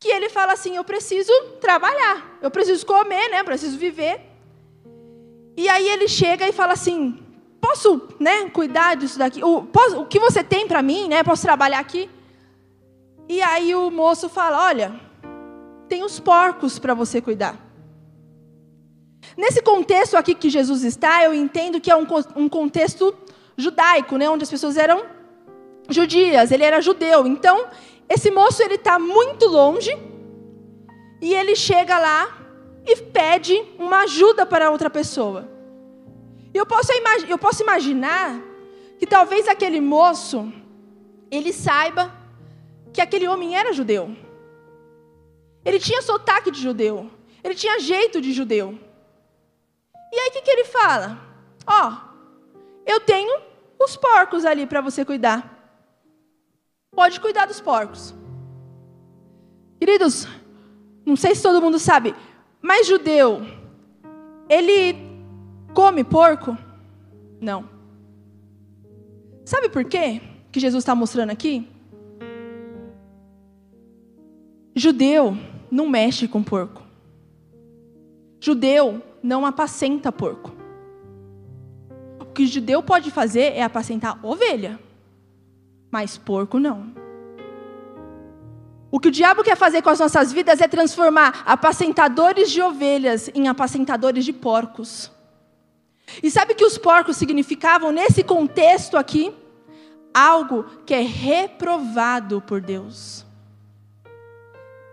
que 0.00 0.08
ele 0.08 0.28
fala 0.28 0.54
assim: 0.54 0.74
Eu 0.74 0.84
preciso 0.84 1.32
trabalhar, 1.60 2.38
eu 2.42 2.50
preciso 2.50 2.84
comer, 2.84 3.30
né? 3.30 3.40
Eu 3.40 3.44
preciso 3.44 3.78
viver. 3.78 4.20
E 5.56 5.68
aí 5.68 5.88
ele 5.88 6.08
chega 6.08 6.48
e 6.48 6.52
fala 6.52 6.72
assim: 6.72 7.21
posso, 7.62 8.08
né, 8.18 8.50
cuidar 8.50 8.96
disso 8.96 9.16
daqui? 9.16 9.42
O, 9.42 9.62
posso, 9.62 10.00
o 10.00 10.06
que 10.06 10.18
você 10.18 10.42
tem 10.42 10.66
para 10.66 10.82
mim, 10.82 11.08
né? 11.08 11.22
Posso 11.22 11.42
trabalhar 11.42 11.78
aqui? 11.78 12.10
E 13.28 13.40
aí 13.40 13.72
o 13.74 13.88
moço 13.90 14.28
fala: 14.28 14.66
Olha, 14.66 14.92
tem 15.88 16.02
os 16.02 16.18
porcos 16.18 16.78
para 16.80 16.92
você 16.92 17.20
cuidar. 17.20 17.56
Nesse 19.36 19.62
contexto 19.62 20.16
aqui 20.16 20.34
que 20.34 20.50
Jesus 20.50 20.82
está, 20.82 21.22
eu 21.22 21.32
entendo 21.32 21.80
que 21.80 21.90
é 21.90 21.96
um, 21.96 22.06
um 22.34 22.48
contexto 22.48 23.14
judaico, 23.56 24.16
né, 24.16 24.28
onde 24.28 24.42
as 24.42 24.50
pessoas 24.50 24.76
eram 24.76 25.04
judias, 25.88 26.50
ele 26.50 26.64
era 26.64 26.80
judeu. 26.80 27.26
Então, 27.26 27.66
esse 28.08 28.30
moço 28.30 28.60
ele 28.62 28.74
está 28.74 28.98
muito 28.98 29.46
longe 29.46 29.96
e 31.20 31.32
ele 31.32 31.54
chega 31.54 31.96
lá 31.98 32.38
e 32.84 32.96
pede 32.96 33.62
uma 33.78 34.02
ajuda 34.02 34.44
para 34.44 34.70
outra 34.70 34.90
pessoa. 34.90 35.51
Eu 36.54 36.66
posso, 36.66 36.92
eu 37.28 37.38
posso 37.38 37.62
imaginar 37.62 38.40
que 38.98 39.06
talvez 39.06 39.48
aquele 39.48 39.80
moço, 39.80 40.52
ele 41.30 41.52
saiba 41.52 42.12
que 42.92 43.00
aquele 43.00 43.26
homem 43.26 43.56
era 43.56 43.72
judeu. 43.72 44.14
Ele 45.64 45.78
tinha 45.78 46.02
sotaque 46.02 46.50
de 46.50 46.60
judeu. 46.60 47.10
Ele 47.42 47.54
tinha 47.54 47.80
jeito 47.80 48.20
de 48.20 48.32
judeu. 48.32 48.78
E 50.12 50.18
aí 50.18 50.28
o 50.28 50.32
que, 50.32 50.42
que 50.42 50.50
ele 50.50 50.64
fala? 50.64 51.18
Ó, 51.66 51.88
oh, 51.88 52.12
eu 52.84 53.00
tenho 53.00 53.40
os 53.78 53.96
porcos 53.96 54.44
ali 54.44 54.66
para 54.66 54.80
você 54.80 55.04
cuidar. 55.04 55.52
Pode 56.94 57.18
cuidar 57.18 57.46
dos 57.46 57.60
porcos. 57.60 58.14
Queridos, 59.80 60.28
não 61.04 61.16
sei 61.16 61.34
se 61.34 61.42
todo 61.42 61.62
mundo 61.62 61.78
sabe, 61.78 62.14
mas 62.60 62.86
judeu, 62.86 63.40
ele 64.48 65.11
Come 65.74 66.04
porco? 66.04 66.56
Não. 67.40 67.68
Sabe 69.44 69.68
por 69.68 69.84
quê 69.84 70.20
que 70.50 70.60
Jesus 70.60 70.82
está 70.82 70.94
mostrando 70.94 71.30
aqui? 71.30 71.68
Judeu 74.74 75.36
não 75.70 75.88
mexe 75.88 76.26
com 76.26 76.42
porco. 76.42 76.82
Judeu 78.40 79.00
não 79.22 79.46
apacenta 79.46 80.10
porco. 80.10 80.50
O 82.18 82.24
que 82.24 82.42
o 82.42 82.46
judeu 82.46 82.82
pode 82.82 83.10
fazer 83.10 83.52
é 83.52 83.62
apacentar 83.62 84.18
ovelha, 84.24 84.80
mas 85.90 86.16
porco 86.18 86.58
não. 86.58 86.92
O 88.90 88.98
que 88.98 89.08
o 89.08 89.12
diabo 89.12 89.44
quer 89.44 89.56
fazer 89.56 89.80
com 89.80 89.90
as 89.90 90.00
nossas 90.00 90.32
vidas 90.32 90.60
é 90.60 90.66
transformar 90.66 91.44
apacentadores 91.46 92.50
de 92.50 92.60
ovelhas 92.60 93.30
em 93.34 93.46
apacentadores 93.46 94.24
de 94.24 94.32
porcos. 94.32 95.11
E 96.22 96.30
sabe 96.30 96.54
que 96.54 96.64
os 96.64 96.76
porcos 96.78 97.16
significavam 97.16 97.92
nesse 97.92 98.22
contexto 98.22 98.96
aqui? 98.96 99.32
Algo 100.12 100.64
que 100.84 100.92
é 100.92 101.00
reprovado 101.00 102.40
por 102.40 102.60
Deus. 102.60 103.24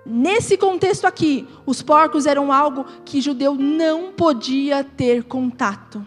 Nesse 0.06 0.58
contexto 0.58 1.06
aqui, 1.06 1.48
os 1.66 1.82
porcos 1.82 2.26
eram 2.26 2.52
algo 2.52 2.86
que 3.06 3.22
judeu 3.22 3.54
não 3.56 4.12
podia 4.12 4.84
ter 4.84 5.24
contato. 5.24 6.06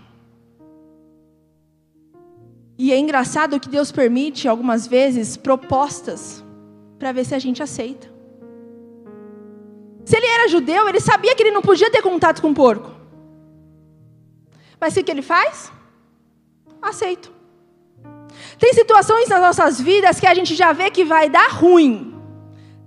E 2.79 2.93
é 2.93 2.99
engraçado 2.99 3.61
que 3.61 3.69
Deus 3.69 3.93
permite, 3.93 4.49
algumas 4.49 4.87
vezes, 4.87 5.37
propostas 5.37 6.43
para 6.99 7.13
ver 7.13 7.25
se 7.25 7.35
a 7.35 7.39
gente 7.39 7.63
aceita. 7.63 8.11
Se 10.05 10.17
ele 10.17 10.27
era 10.27 10.49
judeu, 10.49 10.89
ele 10.89 11.01
sabia 11.01 11.35
que 11.35 11.43
ele 11.43 11.53
não 11.53 11.63
podia 11.63 11.91
ter 11.91 12.03
contato 12.03 12.43
com 12.43 12.51
o 12.51 12.55
porco. 12.55 12.92
Mas 14.83 14.97
o 14.97 15.05
que 15.05 15.13
ele 15.13 15.23
faz? 15.23 15.71
Aceito. 16.91 17.31
Tem 18.59 18.73
situações 18.73 19.29
nas 19.29 19.41
nossas 19.41 19.81
vidas 19.81 20.19
que 20.19 20.27
a 20.27 20.35
gente 20.35 20.57
já 20.57 20.73
vê 20.73 20.91
que 20.91 21.05
vai 21.05 21.31
dar 21.31 21.51
ruim. 21.53 22.21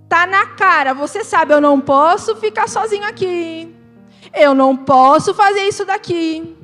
Tá 0.06 0.26
na 0.26 0.44
cara, 0.48 0.92
você 0.92 1.24
sabe, 1.24 1.54
eu 1.54 1.60
não 1.68 1.80
posso 1.80 2.36
ficar 2.36 2.68
sozinho 2.68 3.06
aqui. 3.12 3.74
Eu 4.34 4.54
não 4.54 4.76
posso 4.76 5.32
fazer 5.32 5.62
isso 5.62 5.86
daqui. 5.86 6.54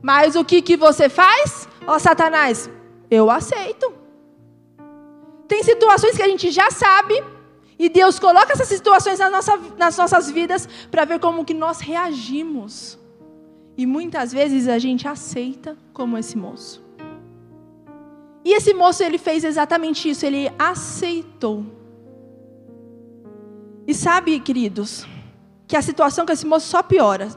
Mas 0.00 0.36
o 0.36 0.44
que, 0.44 0.62
que 0.62 0.76
você 0.76 1.08
faz? 1.08 1.68
Ó 1.84 1.96
oh, 1.96 1.98
Satanás, 1.98 2.70
eu 3.10 3.28
aceito. 3.32 3.92
Tem 5.48 5.60
situações 5.64 6.16
que 6.16 6.22
a 6.22 6.28
gente 6.28 6.52
já 6.52 6.70
sabe 6.70 7.20
e 7.76 7.88
Deus 7.88 8.20
coloca 8.20 8.52
essas 8.52 8.68
situações 8.68 9.18
nas, 9.18 9.32
nossa, 9.32 9.58
nas 9.76 9.96
nossas 9.96 10.30
vidas 10.30 10.68
para 10.88 11.04
ver 11.04 11.18
como 11.18 11.44
que 11.44 11.52
nós 11.52 11.80
reagimos. 11.80 12.96
E 13.78 13.86
muitas 13.86 14.32
vezes 14.32 14.66
a 14.66 14.76
gente 14.76 15.06
aceita 15.06 15.78
como 15.92 16.18
esse 16.18 16.36
moço. 16.36 16.82
E 18.44 18.52
esse 18.52 18.74
moço 18.74 19.04
ele 19.04 19.18
fez 19.18 19.44
exatamente 19.44 20.10
isso, 20.10 20.26
ele 20.26 20.50
aceitou. 20.58 21.64
E 23.86 23.94
sabe, 23.94 24.40
queridos, 24.40 25.06
que 25.68 25.76
a 25.76 25.82
situação 25.82 26.26
com 26.26 26.32
esse 26.32 26.44
moço 26.44 26.66
só 26.66 26.82
piora. 26.82 27.28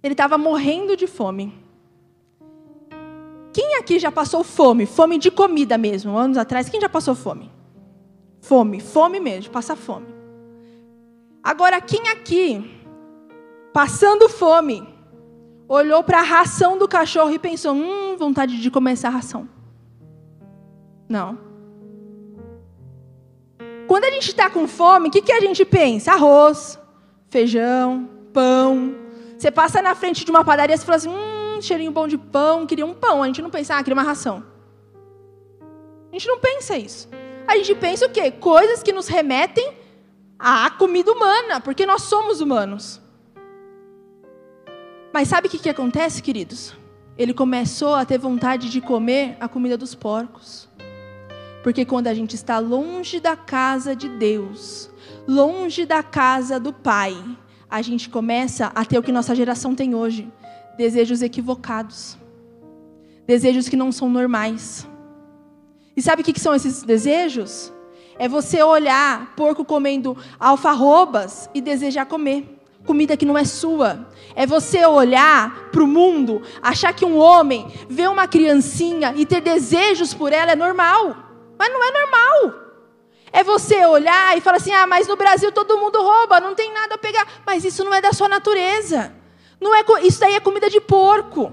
Ele 0.00 0.14
estava 0.14 0.38
morrendo 0.38 0.96
de 0.96 1.08
fome. 1.08 1.52
Quem 3.52 3.74
aqui 3.74 3.98
já 3.98 4.12
passou 4.12 4.44
fome? 4.44 4.86
Fome 4.86 5.18
de 5.18 5.32
comida 5.32 5.76
mesmo, 5.76 6.16
anos 6.16 6.38
atrás. 6.38 6.68
Quem 6.68 6.80
já 6.80 6.88
passou 6.88 7.16
fome? 7.16 7.50
Fome, 8.40 8.78
fome 8.78 9.18
mesmo, 9.18 9.50
passar 9.50 9.74
fome. 9.74 10.06
Agora, 11.42 11.80
quem 11.80 12.08
aqui, 12.08 12.70
passando 13.72 14.28
fome, 14.28 14.86
olhou 15.68 16.02
para 16.02 16.20
a 16.20 16.22
ração 16.22 16.78
do 16.78 16.88
cachorro 16.88 17.30
e 17.30 17.38
pensou: 17.38 17.74
hum, 17.74 18.16
vontade 18.16 18.60
de 18.60 18.70
comer 18.70 18.92
essa 18.92 19.08
ração. 19.08 19.48
Não. 21.08 21.38
Quando 23.86 24.04
a 24.04 24.10
gente 24.10 24.28
está 24.28 24.50
com 24.50 24.66
fome, 24.66 25.08
o 25.08 25.10
que, 25.10 25.22
que 25.22 25.32
a 25.32 25.40
gente 25.40 25.64
pensa? 25.64 26.12
Arroz, 26.12 26.78
feijão, 27.28 28.08
pão. 28.32 28.94
Você 29.38 29.50
passa 29.50 29.80
na 29.80 29.94
frente 29.94 30.24
de 30.24 30.30
uma 30.30 30.44
padaria 30.44 30.74
e 30.74 30.78
fala 30.78 30.96
assim: 30.96 31.08
hum, 31.08 31.60
cheirinho 31.60 31.92
bom 31.92 32.08
de 32.08 32.16
pão, 32.18 32.66
queria 32.66 32.86
um 32.86 32.94
pão. 32.94 33.22
A 33.22 33.26
gente 33.26 33.42
não 33.42 33.50
pensa, 33.50 33.76
ah, 33.76 33.82
queria 33.82 33.94
uma 33.94 34.02
ração. 34.02 34.44
A 36.10 36.12
gente 36.12 36.26
não 36.26 36.38
pensa 36.38 36.76
isso. 36.76 37.08
A 37.46 37.56
gente 37.56 37.74
pensa 37.74 38.06
o 38.06 38.10
quê? 38.10 38.30
Coisas 38.30 38.82
que 38.82 38.92
nos 38.92 39.08
remetem 39.08 39.72
à 40.38 40.70
comida 40.70 41.12
humana, 41.12 41.60
porque 41.60 41.86
nós 41.86 42.02
somos 42.02 42.40
humanos. 42.40 43.00
Mas 45.12 45.28
sabe 45.28 45.48
o 45.48 45.50
que, 45.50 45.58
que 45.58 45.70
acontece, 45.70 46.22
queridos? 46.22 46.74
Ele 47.16 47.32
começou 47.32 47.94
a 47.94 48.04
ter 48.04 48.18
vontade 48.18 48.70
de 48.70 48.80
comer 48.80 49.36
a 49.40 49.48
comida 49.48 49.76
dos 49.76 49.94
porcos. 49.94 50.68
Porque 51.62 51.84
quando 51.84 52.06
a 52.06 52.14
gente 52.14 52.34
está 52.34 52.58
longe 52.58 53.18
da 53.18 53.36
casa 53.36 53.96
de 53.96 54.08
Deus, 54.08 54.90
longe 55.26 55.84
da 55.84 56.02
casa 56.02 56.60
do 56.60 56.72
Pai, 56.72 57.16
a 57.68 57.82
gente 57.82 58.08
começa 58.08 58.66
a 58.74 58.84
ter 58.84 58.98
o 58.98 59.02
que 59.02 59.10
nossa 59.10 59.34
geração 59.34 59.74
tem 59.74 59.94
hoje: 59.94 60.30
desejos 60.76 61.22
equivocados, 61.22 62.16
desejos 63.26 63.68
que 63.68 63.76
não 63.76 63.90
são 63.90 64.08
normais. 64.08 64.86
E 65.96 66.02
sabe 66.02 66.22
o 66.22 66.24
que 66.24 66.38
são 66.38 66.54
esses 66.54 66.82
desejos? 66.82 67.72
É 68.20 68.28
você 68.28 68.62
olhar 68.62 69.34
porco 69.34 69.64
comendo 69.64 70.16
alfarrobas 70.38 71.50
e 71.52 71.60
desejar 71.60 72.06
comer 72.06 72.57
comida 72.88 73.18
que 73.18 73.26
não 73.26 73.36
é 73.36 73.44
sua. 73.44 74.08
É 74.34 74.46
você 74.46 74.86
olhar 74.86 75.68
para 75.70 75.82
o 75.82 75.86
mundo, 75.86 76.40
achar 76.62 76.94
que 76.94 77.04
um 77.04 77.18
homem 77.18 77.70
vê 77.86 78.06
uma 78.08 78.26
criancinha 78.26 79.12
e 79.14 79.26
ter 79.26 79.42
desejos 79.42 80.14
por 80.14 80.32
ela 80.32 80.52
é 80.52 80.56
normal. 80.56 81.14
Mas 81.58 81.70
não 81.70 81.84
é 81.84 81.90
normal. 81.92 82.68
É 83.30 83.44
você 83.44 83.84
olhar 83.84 84.38
e 84.38 84.40
falar 84.40 84.56
assim: 84.56 84.72
ah, 84.72 84.86
mas 84.86 85.06
no 85.06 85.16
Brasil 85.16 85.52
todo 85.52 85.76
mundo 85.76 86.00
rouba, 86.00 86.40
não 86.40 86.54
tem 86.54 86.72
nada 86.72 86.94
a 86.94 86.98
pegar. 86.98 87.26
Mas 87.46 87.62
isso 87.62 87.84
não 87.84 87.92
é 87.92 88.00
da 88.00 88.14
sua 88.14 88.28
natureza. 88.28 89.12
Não 89.60 89.74
é, 89.74 89.84
isso 90.02 90.20
daí 90.20 90.34
é 90.34 90.40
comida 90.40 90.70
de 90.70 90.80
porco. 90.80 91.52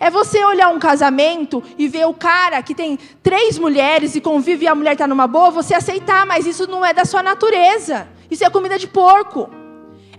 É 0.00 0.10
você 0.10 0.44
olhar 0.44 0.70
um 0.70 0.80
casamento 0.80 1.62
e 1.78 1.86
ver 1.86 2.06
o 2.06 2.14
cara 2.14 2.60
que 2.62 2.74
tem 2.74 2.98
três 3.22 3.58
mulheres 3.58 4.16
e 4.16 4.20
convive 4.20 4.64
e 4.64 4.68
a 4.68 4.74
mulher 4.74 4.94
está 4.94 5.06
numa 5.06 5.28
boa, 5.28 5.50
você 5.50 5.74
aceitar, 5.74 6.26
mas 6.26 6.46
isso 6.46 6.66
não 6.66 6.84
é 6.84 6.92
da 6.92 7.04
sua 7.04 7.22
natureza. 7.22 8.08
Isso 8.28 8.44
é 8.44 8.50
comida 8.50 8.76
de 8.78 8.88
porco. 8.88 9.61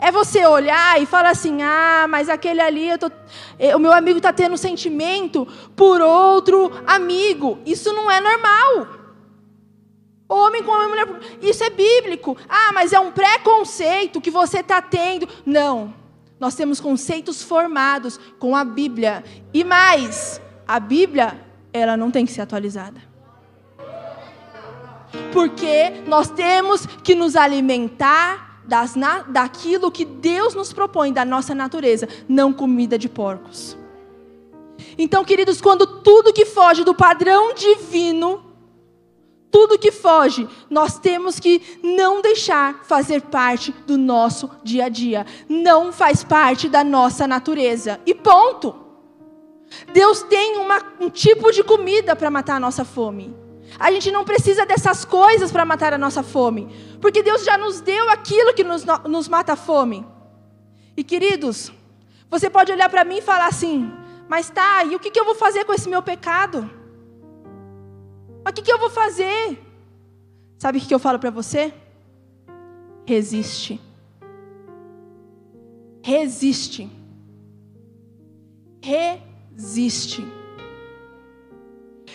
É 0.03 0.11
você 0.11 0.45
olhar 0.45 1.01
e 1.01 1.05
falar 1.05 1.29
assim: 1.29 1.61
ah, 1.63 2.05
mas 2.09 2.27
aquele 2.27 2.59
ali, 2.59 2.97
tô... 2.97 3.09
Eh, 3.57 3.73
o 3.73 3.79
meu 3.79 3.93
amigo 3.93 4.17
está 4.17 4.33
tendo 4.33 4.57
sentimento 4.57 5.47
por 5.77 6.01
outro 6.01 6.69
amigo. 6.85 7.59
Isso 7.65 7.93
não 7.93 8.11
é 8.11 8.19
normal. 8.19 8.87
Homem 10.27 10.61
com 10.61 10.73
mulher. 10.89 11.07
Isso 11.41 11.63
é 11.63 11.69
bíblico. 11.69 12.35
Ah, 12.49 12.73
mas 12.73 12.91
é 12.91 12.99
um 12.99 13.13
preconceito 13.13 14.19
que 14.19 14.29
você 14.29 14.59
está 14.59 14.81
tendo. 14.81 15.25
Não. 15.45 15.93
Nós 16.37 16.53
temos 16.53 16.81
conceitos 16.81 17.41
formados 17.41 18.19
com 18.39 18.57
a 18.57 18.65
Bíblia. 18.65 19.23
E 19.53 19.63
mais, 19.63 20.41
a 20.67 20.81
Bíblia, 20.81 21.39
ela 21.71 21.95
não 21.95 22.11
tem 22.11 22.25
que 22.25 22.33
ser 22.33 22.41
atualizada. 22.41 23.01
Porque 25.31 25.91
nós 26.05 26.29
temos 26.29 26.85
que 26.85 27.15
nos 27.15 27.37
alimentar 27.37 28.52
das, 28.65 28.95
na, 28.95 29.21
daquilo 29.23 29.91
que 29.91 30.05
Deus 30.05 30.53
nos 30.53 30.71
propõe, 30.73 31.11
da 31.13 31.25
nossa 31.25 31.53
natureza, 31.53 32.07
não 32.27 32.53
comida 32.53 32.97
de 32.97 33.09
porcos. 33.09 33.77
Então, 34.97 35.23
queridos, 35.23 35.61
quando 35.61 35.85
tudo 36.01 36.33
que 36.33 36.45
foge 36.45 36.83
do 36.83 36.93
padrão 36.93 37.53
divino 37.53 38.53
tudo 39.53 39.77
que 39.77 39.91
foge, 39.91 40.49
nós 40.67 40.97
temos 40.97 41.39
que 41.39 41.61
não 41.83 42.23
deixar 42.23 42.83
fazer 42.85 43.21
parte 43.21 43.71
do 43.85 43.99
nosso 43.99 44.49
dia 44.63 44.85
a 44.85 44.89
dia. 44.89 45.27
Não 45.47 45.93
faz 45.93 46.23
parte 46.23 46.67
da 46.67 46.83
nossa 46.83 47.27
natureza. 47.27 48.01
E 48.03 48.15
ponto. 48.15 48.75
Deus 49.93 50.23
tem 50.23 50.57
uma, 50.57 50.81
um 50.99 51.07
tipo 51.07 51.51
de 51.51 51.63
comida 51.63 52.15
para 52.15 52.31
matar 52.31 52.55
a 52.55 52.59
nossa 52.59 52.83
fome. 52.83 53.42
A 53.79 53.91
gente 53.91 54.11
não 54.11 54.23
precisa 54.23 54.65
dessas 54.65 55.03
coisas 55.03 55.51
para 55.51 55.65
matar 55.65 55.93
a 55.93 55.97
nossa 55.97 56.21
fome. 56.21 56.67
Porque 57.01 57.23
Deus 57.23 57.43
já 57.43 57.57
nos 57.57 57.81
deu 57.81 58.09
aquilo 58.09 58.53
que 58.53 58.63
nos, 58.63 58.85
nos 59.09 59.27
mata 59.27 59.53
a 59.53 59.55
fome. 59.55 60.05
E 60.95 61.03
queridos, 61.03 61.71
você 62.29 62.49
pode 62.49 62.71
olhar 62.71 62.89
para 62.89 63.03
mim 63.03 63.17
e 63.17 63.21
falar 63.21 63.47
assim: 63.47 63.91
mas 64.27 64.49
tá, 64.49 64.83
e 64.83 64.95
o 64.95 64.99
que, 64.99 65.11
que 65.11 65.19
eu 65.19 65.25
vou 65.25 65.35
fazer 65.35 65.65
com 65.65 65.73
esse 65.73 65.89
meu 65.89 66.01
pecado? 66.01 66.69
Mas 68.43 68.51
o 68.51 68.55
que, 68.55 68.61
que 68.61 68.71
eu 68.71 68.79
vou 68.79 68.89
fazer? 68.89 69.59
Sabe 70.57 70.77
o 70.77 70.81
que 70.81 70.93
eu 70.93 70.99
falo 70.99 71.19
para 71.19 71.29
você? 71.29 71.73
Resiste. 73.05 73.79
Resiste. 76.01 76.89
Resiste. 78.81 80.25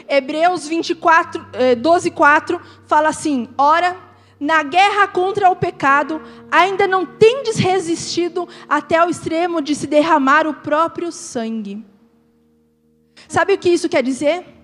Hebreus 0.09 0.67
24, 0.67 1.47
12, 1.79 2.11
4 2.11 2.61
fala 2.87 3.09
assim: 3.09 3.49
Ora, 3.57 3.97
na 4.39 4.63
guerra 4.63 5.07
contra 5.09 5.51
o 5.51 5.57
pecado, 5.57 6.23
ainda 6.51 6.87
não 6.87 7.05
tendes 7.05 7.57
resistido 7.57 8.49
até 8.69 9.05
o 9.05 9.11
extremo 9.11 9.61
de 9.61 9.75
se 9.75 9.87
derramar 9.87 10.47
o 10.47 10.55
próprio 10.55 11.11
sangue. 11.11 11.85
Sabe 13.27 13.55
o 13.55 13.59
que 13.59 13.69
isso 13.69 13.89
quer 13.89 14.03
dizer? 14.03 14.59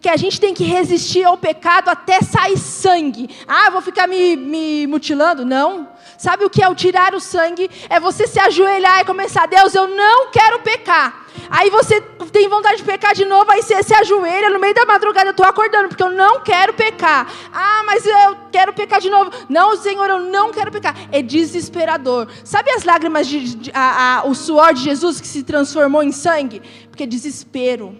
que 0.00 0.08
a 0.08 0.16
gente 0.16 0.40
tem 0.40 0.52
que 0.52 0.64
resistir 0.64 1.24
ao 1.24 1.36
pecado 1.36 1.88
até 1.88 2.20
sair 2.20 2.58
sangue. 2.58 3.28
Ah, 3.46 3.70
vou 3.70 3.80
ficar 3.80 4.06
me, 4.06 4.36
me 4.36 4.86
mutilando? 4.86 5.44
Não. 5.44 5.88
Sabe 6.18 6.44
o 6.44 6.50
que 6.50 6.62
é 6.62 6.68
o 6.68 6.74
tirar 6.74 7.14
o 7.14 7.20
sangue? 7.20 7.70
É 7.88 7.98
você 7.98 8.26
se 8.26 8.38
ajoelhar 8.38 9.00
e 9.00 9.04
começar, 9.04 9.46
Deus, 9.46 9.74
eu 9.74 9.88
não 9.88 10.30
quero 10.30 10.60
pecar. 10.60 11.23
Aí 11.50 11.70
você 11.70 12.00
tem 12.32 12.48
vontade 12.48 12.78
de 12.78 12.84
pecar 12.84 13.14
de 13.14 13.24
novo, 13.24 13.50
aí 13.50 13.62
você 13.62 13.82
se 13.82 13.94
ajoelha 13.94 14.50
no 14.50 14.58
meio 14.58 14.74
da 14.74 14.84
madrugada, 14.84 15.28
eu 15.28 15.32
estou 15.32 15.46
acordando, 15.46 15.88
porque 15.88 16.02
eu 16.02 16.10
não 16.10 16.40
quero 16.40 16.74
pecar. 16.74 17.30
Ah, 17.52 17.82
mas 17.84 18.06
eu 18.06 18.36
quero 18.50 18.72
pecar 18.72 19.00
de 19.00 19.10
novo. 19.10 19.30
Não, 19.48 19.76
Senhor, 19.76 20.08
eu 20.08 20.20
não 20.20 20.52
quero 20.52 20.70
pecar. 20.70 20.96
É 21.12 21.22
desesperador. 21.22 22.28
Sabe 22.44 22.70
as 22.70 22.84
lágrimas, 22.84 23.26
de, 23.26 23.54
de 23.56 23.70
a, 23.74 24.20
a, 24.20 24.26
o 24.26 24.34
suor 24.34 24.74
de 24.74 24.82
Jesus 24.82 25.20
que 25.20 25.26
se 25.26 25.42
transformou 25.42 26.02
em 26.02 26.12
sangue? 26.12 26.62
Porque 26.88 27.04
é 27.04 27.06
desespero. 27.06 27.98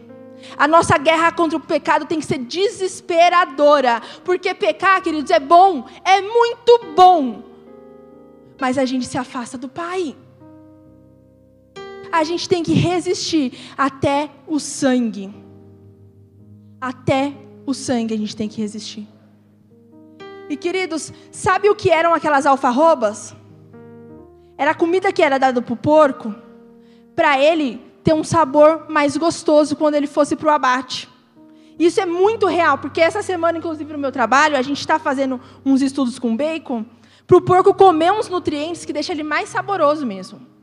A 0.57 0.69
nossa 0.69 0.99
guerra 0.99 1.33
contra 1.33 1.57
o 1.57 1.61
pecado 1.61 2.07
tem 2.07 2.21
que 2.21 2.27
ser 2.27 2.39
desesperadora, 2.39 4.03
porque 4.25 4.55
pecar, 4.55 5.01
queridos, 5.03 5.31
é 5.31 5.41
bom, 5.41 5.87
é 6.05 6.21
muito 6.21 6.81
bom. 6.95 7.43
Mas 8.61 8.79
a 8.79 8.85
gente 8.85 9.07
se 9.07 9.19
afasta 9.19 9.59
do 9.59 9.69
Pai. 9.69 10.15
A 12.15 12.23
gente 12.23 12.49
tem 12.49 12.63
que 12.63 12.73
resistir 12.73 13.53
até 13.77 14.31
o 14.47 14.61
sangue. 14.61 15.35
Até 16.81 17.33
o 17.67 17.75
sangue 17.75 18.15
a 18.15 18.17
gente 18.17 18.37
tem 18.37 18.49
que 18.49 18.61
resistir. 18.61 19.05
E 20.49 20.57
queridos, 20.57 21.13
sabe 21.33 21.69
o 21.69 21.75
que 21.75 21.91
eram 21.91 22.15
aquelas 22.15 22.47
alfarrobas? 22.47 23.35
Era 24.57 24.71
a 24.71 24.75
comida 24.77 25.13
que 25.13 25.25
era 25.25 25.39
dada 25.39 25.61
para 25.61 25.75
o 25.75 25.77
porco. 25.77 26.33
Para 27.17 27.37
ele, 27.43 27.81
ter 28.05 28.15
um 28.15 28.23
sabor 28.23 28.89
mais 28.89 29.17
gostoso 29.17 29.75
quando 29.75 29.97
ele 29.97 30.07
fosse 30.07 30.37
para 30.37 30.53
o 30.53 30.55
abate. 30.55 31.09
Isso 31.77 32.01
é 32.01 32.07
muito 32.07 32.47
real, 32.47 32.79
porque 32.79 33.01
essa 33.01 33.23
semana, 33.23 33.59
inclusive 33.59 33.93
no 33.93 33.99
meu 33.99 34.13
trabalho, 34.13 34.57
a 34.57 34.63
gente 34.63 34.79
está 34.79 35.01
fazendo 35.01 35.41
uns 35.67 35.83
estudos 35.83 36.21
com 36.21 36.37
bacon 36.37 36.87
para 37.27 37.37
o 37.37 37.43
porco 37.43 37.75
comer 37.75 38.13
uns 38.13 38.29
nutrientes 38.29 38.85
que 38.85 38.93
deixam 38.93 39.17
ele 39.17 39.25
mais 39.25 39.49
saboroso 39.49 40.07
mesmo. 40.07 40.54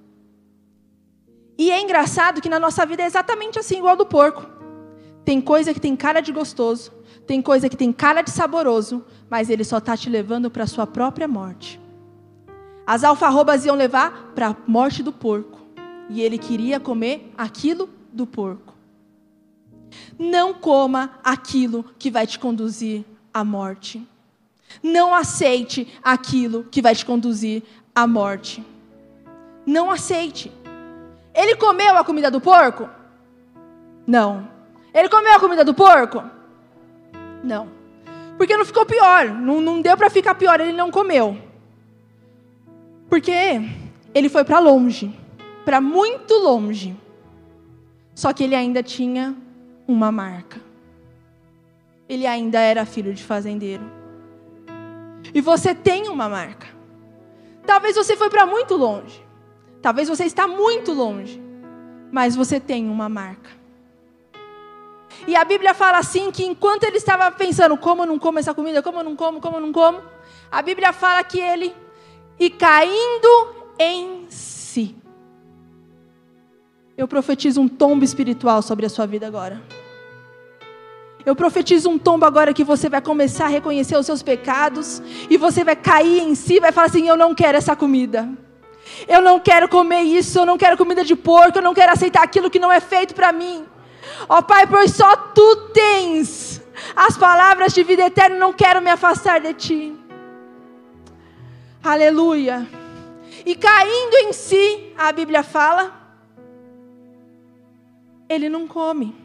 E 1.61 1.69
é 1.69 1.79
engraçado 1.79 2.41
que 2.41 2.49
na 2.49 2.59
nossa 2.59 2.83
vida 2.87 3.03
é 3.03 3.05
exatamente 3.05 3.59
assim, 3.59 3.77
igual 3.77 3.95
do 3.95 4.03
porco. 4.03 4.47
Tem 5.23 5.39
coisa 5.39 5.71
que 5.75 5.79
tem 5.79 5.95
cara 5.95 6.19
de 6.19 6.31
gostoso, 6.31 6.91
tem 7.27 7.39
coisa 7.39 7.69
que 7.69 7.77
tem 7.77 7.93
cara 7.93 8.23
de 8.23 8.31
saboroso, 8.31 9.05
mas 9.29 9.47
ele 9.47 9.63
só 9.63 9.77
está 9.77 9.95
te 9.95 10.09
levando 10.09 10.49
para 10.49 10.63
a 10.63 10.67
sua 10.67 10.87
própria 10.87 11.27
morte. 11.27 11.79
As 12.83 13.03
alfarrobas 13.03 13.63
iam 13.63 13.75
levar 13.75 14.31
para 14.33 14.47
a 14.47 14.55
morte 14.65 15.03
do 15.03 15.13
porco 15.13 15.59
e 16.09 16.19
ele 16.19 16.39
queria 16.39 16.79
comer 16.79 17.31
aquilo 17.37 17.87
do 18.11 18.25
porco. 18.25 18.73
Não 20.17 20.55
coma 20.55 21.11
aquilo 21.23 21.85
que 21.99 22.09
vai 22.09 22.25
te 22.25 22.39
conduzir 22.39 23.05
à 23.31 23.43
morte. 23.43 24.01
Não 24.81 25.13
aceite 25.13 25.87
aquilo 26.01 26.63
que 26.71 26.81
vai 26.81 26.95
te 26.95 27.05
conduzir 27.05 27.61
à 27.93 28.07
morte. 28.07 28.65
Não 29.63 29.91
aceite. 29.91 30.51
Ele 31.33 31.55
comeu 31.55 31.97
a 31.97 32.03
comida 32.03 32.29
do 32.29 32.41
porco? 32.41 32.89
Não. 34.05 34.47
Ele 34.93 35.09
comeu 35.09 35.33
a 35.33 35.39
comida 35.39 35.63
do 35.63 35.73
porco? 35.73 36.23
Não. 37.43 37.69
Porque 38.37 38.57
não 38.57 38.65
ficou 38.65 38.85
pior. 38.85 39.29
Não, 39.29 39.61
não 39.61 39.81
deu 39.81 39.95
para 39.95 40.09
ficar 40.09 40.35
pior. 40.35 40.59
Ele 40.59 40.73
não 40.73 40.91
comeu. 40.91 41.37
Porque 43.09 43.31
ele 44.13 44.29
foi 44.29 44.43
para 44.43 44.59
longe 44.59 45.21
para 45.63 45.79
muito 45.79 46.33
longe. 46.35 46.95
Só 48.13 48.33
que 48.33 48.43
ele 48.43 48.55
ainda 48.55 48.83
tinha 48.83 49.35
uma 49.87 50.11
marca. 50.11 50.59
Ele 52.09 52.27
ainda 52.27 52.59
era 52.59 52.85
filho 52.85 53.13
de 53.13 53.23
fazendeiro. 53.23 53.83
E 55.33 55.39
você 55.39 55.73
tem 55.73 56.09
uma 56.09 56.27
marca. 56.27 56.67
Talvez 57.65 57.95
você 57.95 58.17
foi 58.17 58.29
para 58.29 58.45
muito 58.45 58.75
longe. 58.75 59.23
Talvez 59.81 60.07
você 60.07 60.25
está 60.25 60.47
muito 60.47 60.93
longe. 60.93 61.41
Mas 62.11 62.35
você 62.35 62.59
tem 62.59 62.89
uma 62.89 63.07
marca. 63.07 63.49
E 65.27 65.35
a 65.35 65.43
Bíblia 65.43 65.73
fala 65.73 65.97
assim 65.97 66.31
que 66.31 66.43
enquanto 66.43 66.83
ele 66.83 66.97
estava 66.97 67.31
pensando 67.31 67.77
como 67.77 68.03
eu 68.03 68.07
não 68.07 68.19
como 68.19 68.39
essa 68.39 68.53
comida, 68.53 68.81
como 68.81 68.99
eu 68.99 69.03
não 69.03 69.15
como, 69.15 69.39
como 69.39 69.57
eu 69.57 69.61
não 69.61 69.71
como, 69.71 70.01
a 70.51 70.61
Bíblia 70.61 70.91
fala 70.91 71.23
que 71.23 71.39
ele 71.39 71.73
e 72.39 72.49
caindo 72.49 73.55
em 73.77 74.25
si. 74.29 74.95
Eu 76.97 77.07
profetizo 77.07 77.61
um 77.61 77.67
tombo 77.67 78.03
espiritual 78.03 78.61
sobre 78.61 78.85
a 78.85 78.89
sua 78.89 79.05
vida 79.05 79.27
agora. 79.27 79.61
Eu 81.23 81.35
profetizo 81.35 81.89
um 81.89 81.99
tombo 81.99 82.25
agora 82.25 82.53
que 82.53 82.63
você 82.63 82.89
vai 82.89 83.01
começar 83.01 83.45
a 83.45 83.49
reconhecer 83.49 83.95
os 83.95 84.05
seus 84.05 84.23
pecados 84.23 85.01
e 85.29 85.37
você 85.37 85.63
vai 85.63 85.75
cair 85.75 86.19
em 86.19 86.33
si, 86.33 86.59
vai 86.59 86.71
falar 86.71 86.87
assim: 86.87 87.07
Eu 87.07 87.15
não 87.15 87.35
quero 87.35 87.57
essa 87.57 87.75
comida. 87.75 88.27
Eu 89.07 89.21
não 89.21 89.39
quero 89.39 89.67
comer 89.67 90.01
isso, 90.01 90.39
eu 90.39 90.45
não 90.45 90.57
quero 90.57 90.77
comida 90.77 91.03
de 91.03 91.15
porco, 91.15 91.57
eu 91.57 91.61
não 91.61 91.73
quero 91.73 91.91
aceitar 91.91 92.23
aquilo 92.23 92.49
que 92.49 92.59
não 92.59 92.71
é 92.71 92.79
feito 92.79 93.13
para 93.13 93.31
mim. 93.31 93.65
Ó 94.27 94.37
oh, 94.37 94.43
Pai, 94.43 94.67
pois 94.67 94.91
só 94.91 95.15
tu 95.15 95.55
tens 95.73 96.61
as 96.95 97.17
palavras 97.17 97.73
de 97.73 97.83
vida 97.83 98.03
eterna, 98.03 98.37
não 98.37 98.53
quero 98.53 98.81
me 98.81 98.89
afastar 98.89 99.39
de 99.39 99.53
ti. 99.53 99.95
Aleluia. 101.83 102.67
E 103.45 103.55
caindo 103.55 104.15
em 104.27 104.33
si, 104.33 104.93
a 104.97 105.11
Bíblia 105.11 105.41
fala, 105.43 105.91
ele 108.29 108.49
não 108.49 108.67
come. 108.67 109.15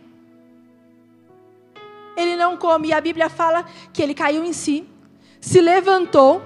Ele 2.16 2.34
não 2.34 2.56
come. 2.56 2.88
E 2.88 2.92
a 2.92 3.00
Bíblia 3.00 3.28
fala 3.28 3.64
que 3.92 4.02
ele 4.02 4.14
caiu 4.14 4.42
em 4.44 4.52
si, 4.52 4.88
se 5.40 5.60
levantou 5.60 6.42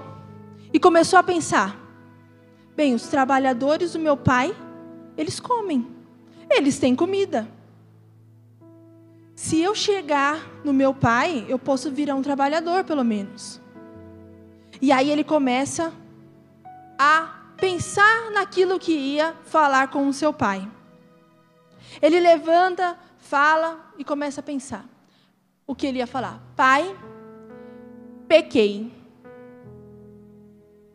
e 0.73 0.79
começou 0.79 1.17
a 1.17 1.23
pensar: 1.23 1.77
bem, 2.75 2.93
os 2.93 3.07
trabalhadores 3.07 3.93
do 3.93 3.99
meu 3.99 4.15
pai, 4.15 4.55
eles 5.17 5.39
comem, 5.39 5.87
eles 6.49 6.79
têm 6.79 6.95
comida. 6.95 7.47
Se 9.35 9.59
eu 9.59 9.73
chegar 9.73 10.39
no 10.63 10.71
meu 10.71 10.93
pai, 10.93 11.45
eu 11.49 11.57
posso 11.57 11.89
virar 11.91 12.15
um 12.15 12.21
trabalhador, 12.21 12.83
pelo 12.83 13.03
menos. 13.03 13.59
E 14.81 14.91
aí 14.91 15.09
ele 15.09 15.23
começa 15.23 15.91
a 16.97 17.41
pensar 17.57 18.31
naquilo 18.31 18.79
que 18.79 18.91
ia 18.91 19.35
falar 19.43 19.89
com 19.89 20.07
o 20.07 20.13
seu 20.13 20.31
pai. 20.31 20.69
Ele 22.01 22.19
levanta, 22.19 22.97
fala 23.17 23.93
e 23.97 24.03
começa 24.03 24.41
a 24.41 24.43
pensar 24.43 24.85
o 25.65 25.75
que 25.75 25.87
ele 25.87 25.99
ia 25.99 26.07
falar. 26.07 26.41
Pai, 26.55 26.95
pequei. 28.27 28.91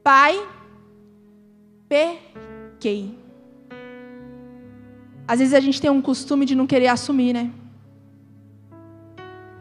Pai, 0.03 0.41
pequei. 1.89 3.19
Às 5.27 5.41
vezes 5.41 5.55
a 5.55 5.61
gente 5.61 5.81
tem 5.81 5.91
um 5.91 6.01
costume 6.01 6.45
de 6.45 6.55
não 6.55 6.67
querer 6.67 6.89
assumir, 6.89 7.33
né? 7.33 7.51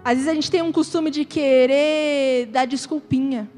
Às 0.03 0.15
vezes 0.15 0.27
a 0.27 0.33
gente 0.35 0.51
tem 0.51 0.61
um 0.61 0.71
costume 0.71 1.09
de 1.09 1.25
querer 1.25 2.45
dar 2.47 2.65
desculpinha. 2.65 3.49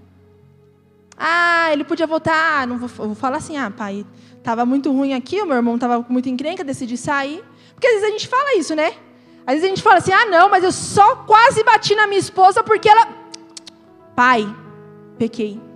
Ah, 1.18 1.70
ele 1.74 1.84
podia 1.84 2.08
votar. 2.08 2.66
Não 2.66 2.78
vou, 2.78 2.88
vou 2.88 3.16
falar 3.16 3.38
assim, 3.38 3.58
ah, 3.58 3.70
pai, 3.70 4.06
estava 4.38 4.66
muito 4.66 4.92
ruim 4.92 5.14
aqui, 5.14 5.42
o 5.42 5.46
meu 5.46 5.58
irmão 5.58 5.76
estava 5.76 6.06
muito 6.08 6.30
encrenca, 6.30 6.64
decidi 6.64 6.96
sair. 6.96 7.44
Porque 7.74 7.88
às 7.88 7.94
vezes 7.96 8.08
a 8.08 8.12
gente 8.12 8.28
fala 8.28 8.58
isso, 8.58 8.74
né? 8.76 8.94
Às 9.46 9.56
vezes 9.56 9.66
a 9.66 9.68
gente 9.68 9.82
fala 9.82 9.98
assim, 9.98 10.14
ah, 10.14 10.26
não, 10.28 10.50
mas 10.50 10.64
eu 10.64 10.72
só 10.72 11.18
quase 11.18 11.64
bati 11.64 11.96
na 11.96 12.08
minha 12.08 12.20
esposa 12.20 12.64
porque 12.64 12.88
ela. 12.88 13.08
Pai, 14.16 14.48
pequei. 15.18 15.67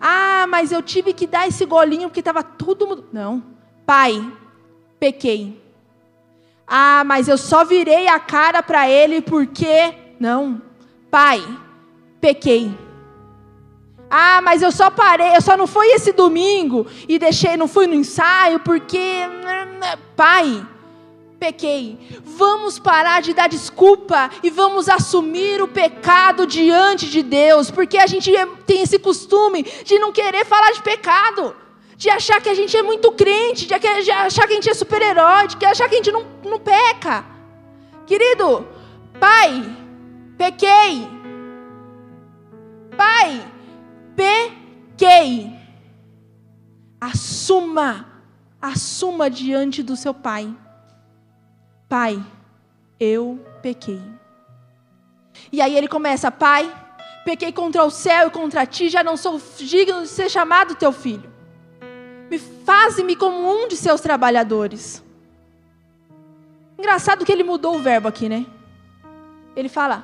Ah, 0.00 0.46
mas 0.48 0.72
eu 0.72 0.82
tive 0.82 1.12
que 1.12 1.26
dar 1.26 1.48
esse 1.48 1.64
golinho 1.64 2.08
porque 2.08 2.20
estava 2.20 2.42
tudo. 2.42 3.06
Não. 3.12 3.42
Pai, 3.86 4.24
pequei. 4.98 5.60
Ah, 6.66 7.02
mas 7.04 7.28
eu 7.28 7.36
só 7.36 7.64
virei 7.64 8.08
a 8.08 8.18
cara 8.18 8.62
para 8.62 8.88
ele 8.88 9.20
porque. 9.20 9.94
Não. 10.18 10.62
Pai, 11.10 11.42
pequei. 12.20 12.74
Ah, 14.10 14.40
mas 14.42 14.60
eu 14.62 14.70
só 14.70 14.90
parei, 14.90 15.34
eu 15.34 15.40
só 15.40 15.56
não 15.56 15.66
fui 15.66 15.86
esse 15.86 16.12
domingo 16.12 16.86
e 17.08 17.18
deixei, 17.18 17.56
não 17.56 17.66
fui 17.66 17.86
no 17.86 17.94
ensaio 17.94 18.60
porque. 18.60 19.22
Pai, 20.14 20.66
pequei. 21.42 21.98
Vamos 22.24 22.78
parar 22.78 23.20
de 23.20 23.34
dar 23.34 23.48
desculpa 23.48 24.30
e 24.44 24.48
vamos 24.48 24.88
assumir 24.88 25.60
o 25.60 25.66
pecado 25.66 26.46
diante 26.46 27.10
de 27.10 27.20
Deus, 27.20 27.68
porque 27.68 27.98
a 27.98 28.06
gente 28.06 28.30
tem 28.64 28.80
esse 28.82 28.96
costume 28.96 29.64
de 29.84 29.98
não 29.98 30.12
querer 30.12 30.44
falar 30.46 30.70
de 30.70 30.80
pecado 30.80 31.56
de 31.96 32.08
achar 32.10 32.40
que 32.40 32.48
a 32.48 32.54
gente 32.54 32.76
é 32.76 32.82
muito 32.82 33.12
crente, 33.12 33.66
de 33.66 33.74
achar 33.74 34.46
que 34.46 34.52
a 34.52 34.56
gente 34.56 34.70
é 34.70 34.74
super-herói, 34.74 35.48
de 35.48 35.64
achar 35.64 35.88
que 35.88 35.94
a 35.94 35.98
gente 35.98 36.12
não, 36.12 36.24
não 36.44 36.58
peca. 36.58 37.24
Querido, 38.06 38.66
pai, 39.20 39.64
pequei. 40.36 41.08
Pai, 42.96 43.44
pequei. 44.16 45.52
Assuma, 47.00 48.06
assuma 48.60 49.30
diante 49.30 49.80
do 49.80 49.96
seu 49.96 50.12
pai. 50.12 50.52
Pai, 51.92 52.24
eu 52.98 53.38
pequei. 53.60 54.00
E 55.52 55.60
aí 55.60 55.76
ele 55.76 55.88
começa, 55.88 56.30
pai, 56.30 56.72
pequei 57.22 57.52
contra 57.52 57.84
o 57.84 57.90
céu 57.90 58.28
e 58.28 58.30
contra 58.30 58.64
ti, 58.64 58.88
já 58.88 59.04
não 59.04 59.16
sou 59.16 59.38
digno 59.58 60.00
de 60.00 60.08
ser 60.08 60.30
chamado 60.30 60.74
teu 60.74 60.92
filho 60.92 61.32
me 62.32 62.38
faze-me 62.38 63.14
como 63.14 63.36
um 63.46 63.68
de 63.68 63.76
seus 63.76 64.00
trabalhadores. 64.00 65.04
Engraçado 66.78 67.26
que 67.26 67.30
ele 67.30 67.44
mudou 67.44 67.76
o 67.76 67.82
verbo 67.82 68.08
aqui, 68.08 68.26
né? 68.26 68.46
Ele 69.54 69.68
fala, 69.68 70.02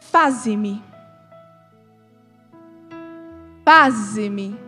faze-me. 0.00 0.82
Faze-me. 3.62 4.58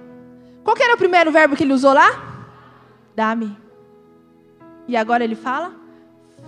Qual 0.62 0.76
era 0.78 0.94
o 0.94 0.98
primeiro 0.98 1.32
verbo 1.32 1.56
que 1.56 1.64
ele 1.64 1.72
usou 1.72 1.94
lá? 1.94 2.10
Dá-me. 3.16 3.56
E 4.86 4.94
agora 4.94 5.24
ele 5.24 5.34
fala, 5.34 5.72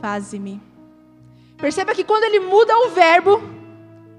faze-me. 0.01 0.61
Perceba 1.57 1.95
que 1.95 2.05
quando 2.05 2.25
ele 2.25 2.41
muda 2.41 2.77
o 2.79 2.91
verbo, 2.91 3.43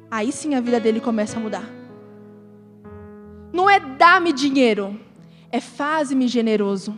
aí 0.09 0.31
sim 0.31 0.55
a 0.55 0.61
vida 0.61 0.79
dele 0.79 0.99
começa 0.99 1.37
a 1.37 1.39
mudar. 1.39 1.65
Não 3.51 3.69
é 3.69 3.79
dá-me 3.79 4.31
dinheiro 4.31 4.99
é 5.51 5.59
faze-me 5.59 6.27
generoso. 6.27 6.97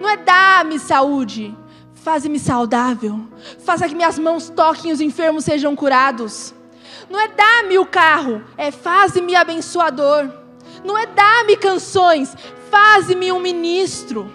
Não 0.00 0.08
é 0.08 0.16
dá-me 0.16 0.78
saúde, 0.78 1.56
faze-me 1.94 2.38
saudável. 2.38 3.20
Faça 3.60 3.88
que 3.88 3.94
minhas 3.94 4.18
mãos 4.18 4.48
toquem 4.48 4.90
e 4.90 4.94
os 4.94 5.00
enfermos 5.00 5.44
sejam 5.44 5.76
curados. 5.76 6.52
Não 7.08 7.20
é 7.20 7.28
dá-me 7.28 7.78
o 7.78 7.86
carro, 7.86 8.42
é 8.58 8.70
faze-me 8.70 9.36
abençoador. 9.36 10.28
Não 10.84 10.98
é 10.98 11.06
dá-me 11.06 11.56
canções, 11.56 12.36
faze-me 12.70 13.30
um 13.30 13.38
ministro. 13.38 14.30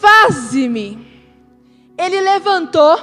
Faze-me. 0.00 1.15
Ele 1.98 2.20
levantou, 2.20 2.96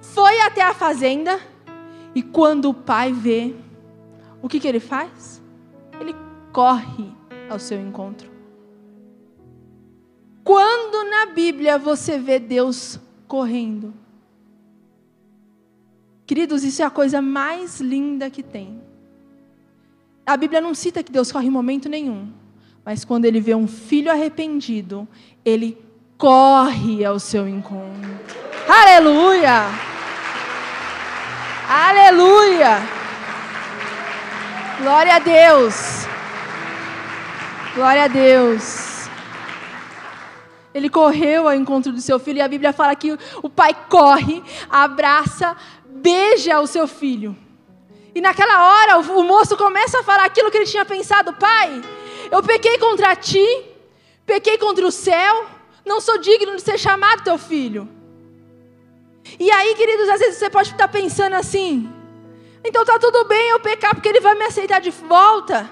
foi 0.00 0.40
até 0.40 0.62
a 0.62 0.72
fazenda, 0.72 1.40
e 2.14 2.22
quando 2.22 2.70
o 2.70 2.74
pai 2.74 3.12
vê, 3.12 3.54
o 4.40 4.48
que, 4.48 4.60
que 4.60 4.68
ele 4.68 4.80
faz? 4.80 5.42
Ele 6.00 6.14
corre 6.52 7.12
ao 7.48 7.58
seu 7.58 7.80
encontro. 7.80 8.30
Quando 10.44 11.10
na 11.10 11.26
Bíblia 11.26 11.78
você 11.78 12.18
vê 12.18 12.38
Deus 12.38 13.00
correndo? 13.26 13.94
Queridos, 16.26 16.62
isso 16.62 16.82
é 16.82 16.84
a 16.84 16.90
coisa 16.90 17.20
mais 17.20 17.80
linda 17.80 18.30
que 18.30 18.42
tem. 18.42 18.80
A 20.24 20.36
Bíblia 20.36 20.60
não 20.60 20.74
cita 20.74 21.02
que 21.02 21.12
Deus 21.12 21.32
corre 21.32 21.46
em 21.46 21.50
momento 21.50 21.88
nenhum, 21.88 22.32
mas 22.84 23.04
quando 23.04 23.24
ele 23.24 23.40
vê 23.40 23.54
um 23.54 23.66
filho 23.66 24.10
arrependido, 24.10 25.08
ele 25.44 25.76
corre 26.16 27.04
ao 27.04 27.18
seu 27.18 27.48
encontro. 27.48 28.18
Aleluia! 28.68 29.64
Aleluia! 31.68 32.78
Glória 34.80 35.16
a 35.16 35.18
Deus! 35.18 36.06
Glória 37.74 38.04
a 38.04 38.08
Deus. 38.08 39.08
Ele 40.72 40.88
correu 40.88 41.48
ao 41.48 41.54
encontro 41.54 41.92
do 41.92 42.00
seu 42.00 42.18
filho 42.18 42.38
e 42.38 42.40
a 42.40 42.48
Bíblia 42.48 42.72
fala 42.72 42.94
que 42.94 43.16
o 43.42 43.50
pai 43.50 43.76
corre, 43.88 44.42
abraça, 44.70 45.56
beija 45.84 46.60
o 46.60 46.66
seu 46.66 46.86
filho. 46.86 47.36
E 48.14 48.20
naquela 48.20 48.64
hora 48.64 48.98
o 48.98 49.22
moço 49.24 49.56
começa 49.56 50.00
a 50.00 50.02
falar 50.04 50.24
aquilo 50.24 50.50
que 50.50 50.56
ele 50.56 50.66
tinha 50.66 50.84
pensado: 50.84 51.32
Pai, 51.32 51.82
eu 52.30 52.42
pequei 52.42 52.78
contra 52.78 53.16
ti, 53.16 53.46
pequei 54.24 54.56
contra 54.56 54.86
o 54.86 54.92
céu, 54.92 55.46
não 55.84 56.00
sou 56.00 56.18
digno 56.18 56.56
de 56.56 56.62
ser 56.62 56.78
chamado 56.78 57.22
teu 57.22 57.38
filho. 57.38 57.88
E 59.38 59.50
aí, 59.50 59.74
queridos, 59.74 60.08
às 60.08 60.20
vezes 60.20 60.38
você 60.38 60.50
pode 60.50 60.70
estar 60.70 60.88
pensando 60.88 61.34
assim: 61.34 61.90
Então 62.64 62.84
tá 62.84 62.98
tudo 62.98 63.24
bem 63.24 63.50
eu 63.50 63.60
pecar, 63.60 63.94
porque 63.94 64.08
ele 64.08 64.20
vai 64.20 64.34
me 64.34 64.44
aceitar 64.44 64.80
de 64.80 64.90
volta. 64.90 65.70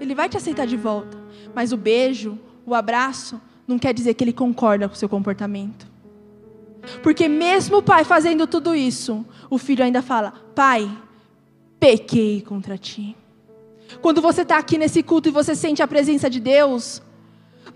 Ele 0.00 0.14
vai 0.14 0.28
te 0.28 0.36
aceitar 0.36 0.66
de 0.66 0.76
volta. 0.76 1.16
Mas 1.54 1.72
o 1.72 1.76
beijo, 1.76 2.38
o 2.66 2.74
abraço, 2.74 3.40
não 3.66 3.78
quer 3.78 3.94
dizer 3.94 4.14
que 4.14 4.24
ele 4.24 4.32
concorda 4.32 4.88
com 4.88 4.94
o 4.94 4.98
seu 4.98 5.08
comportamento. 5.08 5.86
Porque 7.02 7.28
mesmo 7.28 7.78
o 7.78 7.82
pai 7.82 8.04
fazendo 8.04 8.46
tudo 8.46 8.74
isso, 8.74 9.24
o 9.50 9.58
filho 9.58 9.84
ainda 9.84 10.02
fala: 10.02 10.32
Pai, 10.54 10.90
pequei 11.80 12.42
contra 12.42 12.76
ti. 12.76 13.16
Quando 14.00 14.20
você 14.20 14.42
está 14.42 14.58
aqui 14.58 14.76
nesse 14.76 15.02
culto 15.02 15.28
e 15.28 15.32
você 15.32 15.54
sente 15.54 15.82
a 15.82 15.88
presença 15.88 16.28
de 16.28 16.40
Deus, 16.40 17.00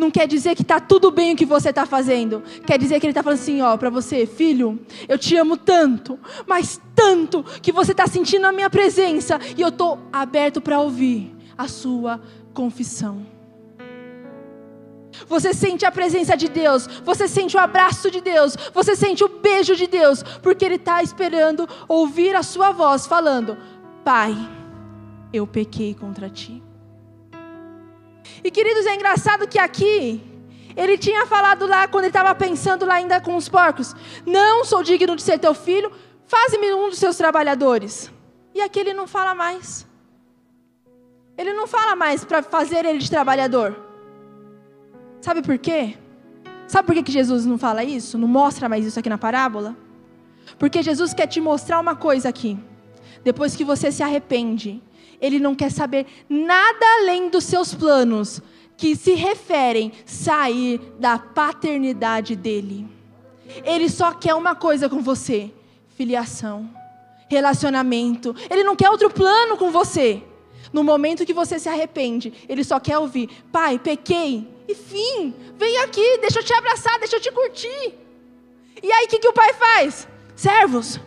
não 0.00 0.10
quer 0.10 0.26
dizer 0.26 0.56
que 0.56 0.62
está 0.62 0.80
tudo 0.80 1.10
bem 1.10 1.34
o 1.34 1.36
que 1.36 1.46
você 1.46 1.68
está 1.68 1.86
fazendo. 1.86 2.42
Quer 2.66 2.78
dizer 2.78 2.98
que 2.98 3.06
Ele 3.06 3.12
está 3.12 3.22
falando 3.22 3.38
assim, 3.38 3.60
ó, 3.60 3.76
para 3.76 3.90
você, 3.90 4.26
filho, 4.26 4.80
eu 5.08 5.18
te 5.18 5.36
amo 5.36 5.56
tanto, 5.56 6.18
mas 6.46 6.80
tanto, 6.94 7.44
que 7.62 7.70
você 7.70 7.92
está 7.92 8.06
sentindo 8.06 8.46
a 8.46 8.52
minha 8.52 8.70
presença 8.70 9.38
e 9.56 9.60
eu 9.60 9.68
estou 9.68 9.98
aberto 10.12 10.60
para 10.60 10.80
ouvir 10.80 11.34
a 11.56 11.68
sua 11.68 12.20
confissão. 12.52 13.24
Você 15.28 15.52
sente 15.52 15.84
a 15.84 15.92
presença 15.92 16.36
de 16.36 16.48
Deus, 16.48 16.86
você 17.04 17.28
sente 17.28 17.56
o 17.56 17.60
abraço 17.60 18.10
de 18.10 18.20
Deus, 18.20 18.56
você 18.72 18.96
sente 18.96 19.22
o 19.22 19.28
beijo 19.28 19.76
de 19.76 19.86
Deus, 19.86 20.22
porque 20.42 20.64
Ele 20.64 20.76
está 20.76 21.02
esperando 21.02 21.68
ouvir 21.86 22.34
a 22.34 22.42
sua 22.42 22.72
voz 22.72 23.06
falando: 23.06 23.58
Pai, 24.04 24.34
eu 25.32 25.46
pequei 25.46 25.94
contra 25.94 26.30
ti. 26.30 26.62
E 28.42 28.50
queridos, 28.50 28.86
é 28.86 28.94
engraçado 28.94 29.46
que 29.46 29.58
aqui 29.58 30.22
ele 30.76 30.96
tinha 30.96 31.26
falado 31.26 31.66
lá 31.66 31.88
quando 31.88 32.04
ele 32.04 32.10
estava 32.10 32.34
pensando 32.34 32.86
lá 32.86 32.94
ainda 32.94 33.20
com 33.20 33.36
os 33.36 33.48
porcos: 33.48 33.94
Não 34.26 34.64
sou 34.64 34.82
digno 34.82 35.16
de 35.16 35.22
ser 35.22 35.38
teu 35.38 35.54
filho, 35.54 35.90
faze-me 36.26 36.72
um 36.72 36.88
dos 36.88 36.98
seus 36.98 37.16
trabalhadores. 37.16 38.10
E 38.54 38.60
aqui 38.60 38.80
ele 38.80 38.94
não 38.94 39.06
fala 39.06 39.34
mais. 39.34 39.86
Ele 41.36 41.52
não 41.52 41.66
fala 41.66 41.96
mais 41.96 42.24
para 42.24 42.42
fazer 42.42 42.84
ele 42.84 42.98
de 42.98 43.10
trabalhador. 43.10 43.76
Sabe 45.20 45.42
por 45.42 45.58
quê? 45.58 45.96
Sabe 46.66 46.86
por 46.86 46.94
que, 46.94 47.02
que 47.02 47.12
Jesus 47.12 47.44
não 47.44 47.58
fala 47.58 47.82
isso? 47.82 48.16
Não 48.16 48.28
mostra 48.28 48.68
mais 48.68 48.84
isso 48.86 48.98
aqui 48.98 49.08
na 49.08 49.18
parábola? 49.18 49.76
Porque 50.58 50.82
Jesus 50.82 51.12
quer 51.14 51.26
te 51.26 51.40
mostrar 51.40 51.80
uma 51.80 51.96
coisa 51.96 52.28
aqui. 52.28 52.58
Depois 53.22 53.54
que 53.54 53.64
você 53.64 53.92
se 53.92 54.02
arrepende, 54.02 54.82
Ele 55.20 55.38
não 55.38 55.54
quer 55.54 55.70
saber 55.70 56.06
nada 56.28 56.84
além 57.00 57.28
dos 57.28 57.44
seus 57.44 57.74
planos, 57.74 58.40
que 58.76 58.96
se 58.96 59.14
referem 59.14 59.92
sair 60.06 60.80
da 60.98 61.18
paternidade 61.18 62.34
dele. 62.34 62.88
Ele 63.64 63.88
só 63.90 64.12
quer 64.12 64.34
uma 64.34 64.54
coisa 64.54 64.88
com 64.88 65.02
você: 65.02 65.50
filiação, 65.96 66.70
relacionamento. 67.28 68.34
Ele 68.48 68.64
não 68.64 68.74
quer 68.74 68.90
outro 68.90 69.10
plano 69.10 69.56
com 69.56 69.70
você. 69.70 70.22
No 70.72 70.84
momento 70.84 71.26
que 71.26 71.34
você 71.34 71.58
se 71.58 71.68
arrepende, 71.68 72.32
ele 72.48 72.64
só 72.64 72.80
quer 72.80 72.98
ouvir: 72.98 73.28
Pai, 73.52 73.78
pequei, 73.78 74.48
e 74.68 74.74
fim, 74.74 75.34
vem 75.56 75.78
aqui, 75.78 76.18
deixa 76.18 76.38
eu 76.38 76.44
te 76.44 76.54
abraçar, 76.54 76.98
deixa 77.00 77.16
eu 77.16 77.20
te 77.20 77.32
curtir. 77.32 77.94
E 78.82 78.92
aí 78.92 79.04
o 79.04 79.08
que, 79.08 79.18
que 79.18 79.28
o 79.28 79.32
pai 79.32 79.52
faz? 79.52 80.06
Servos, 80.34 81.00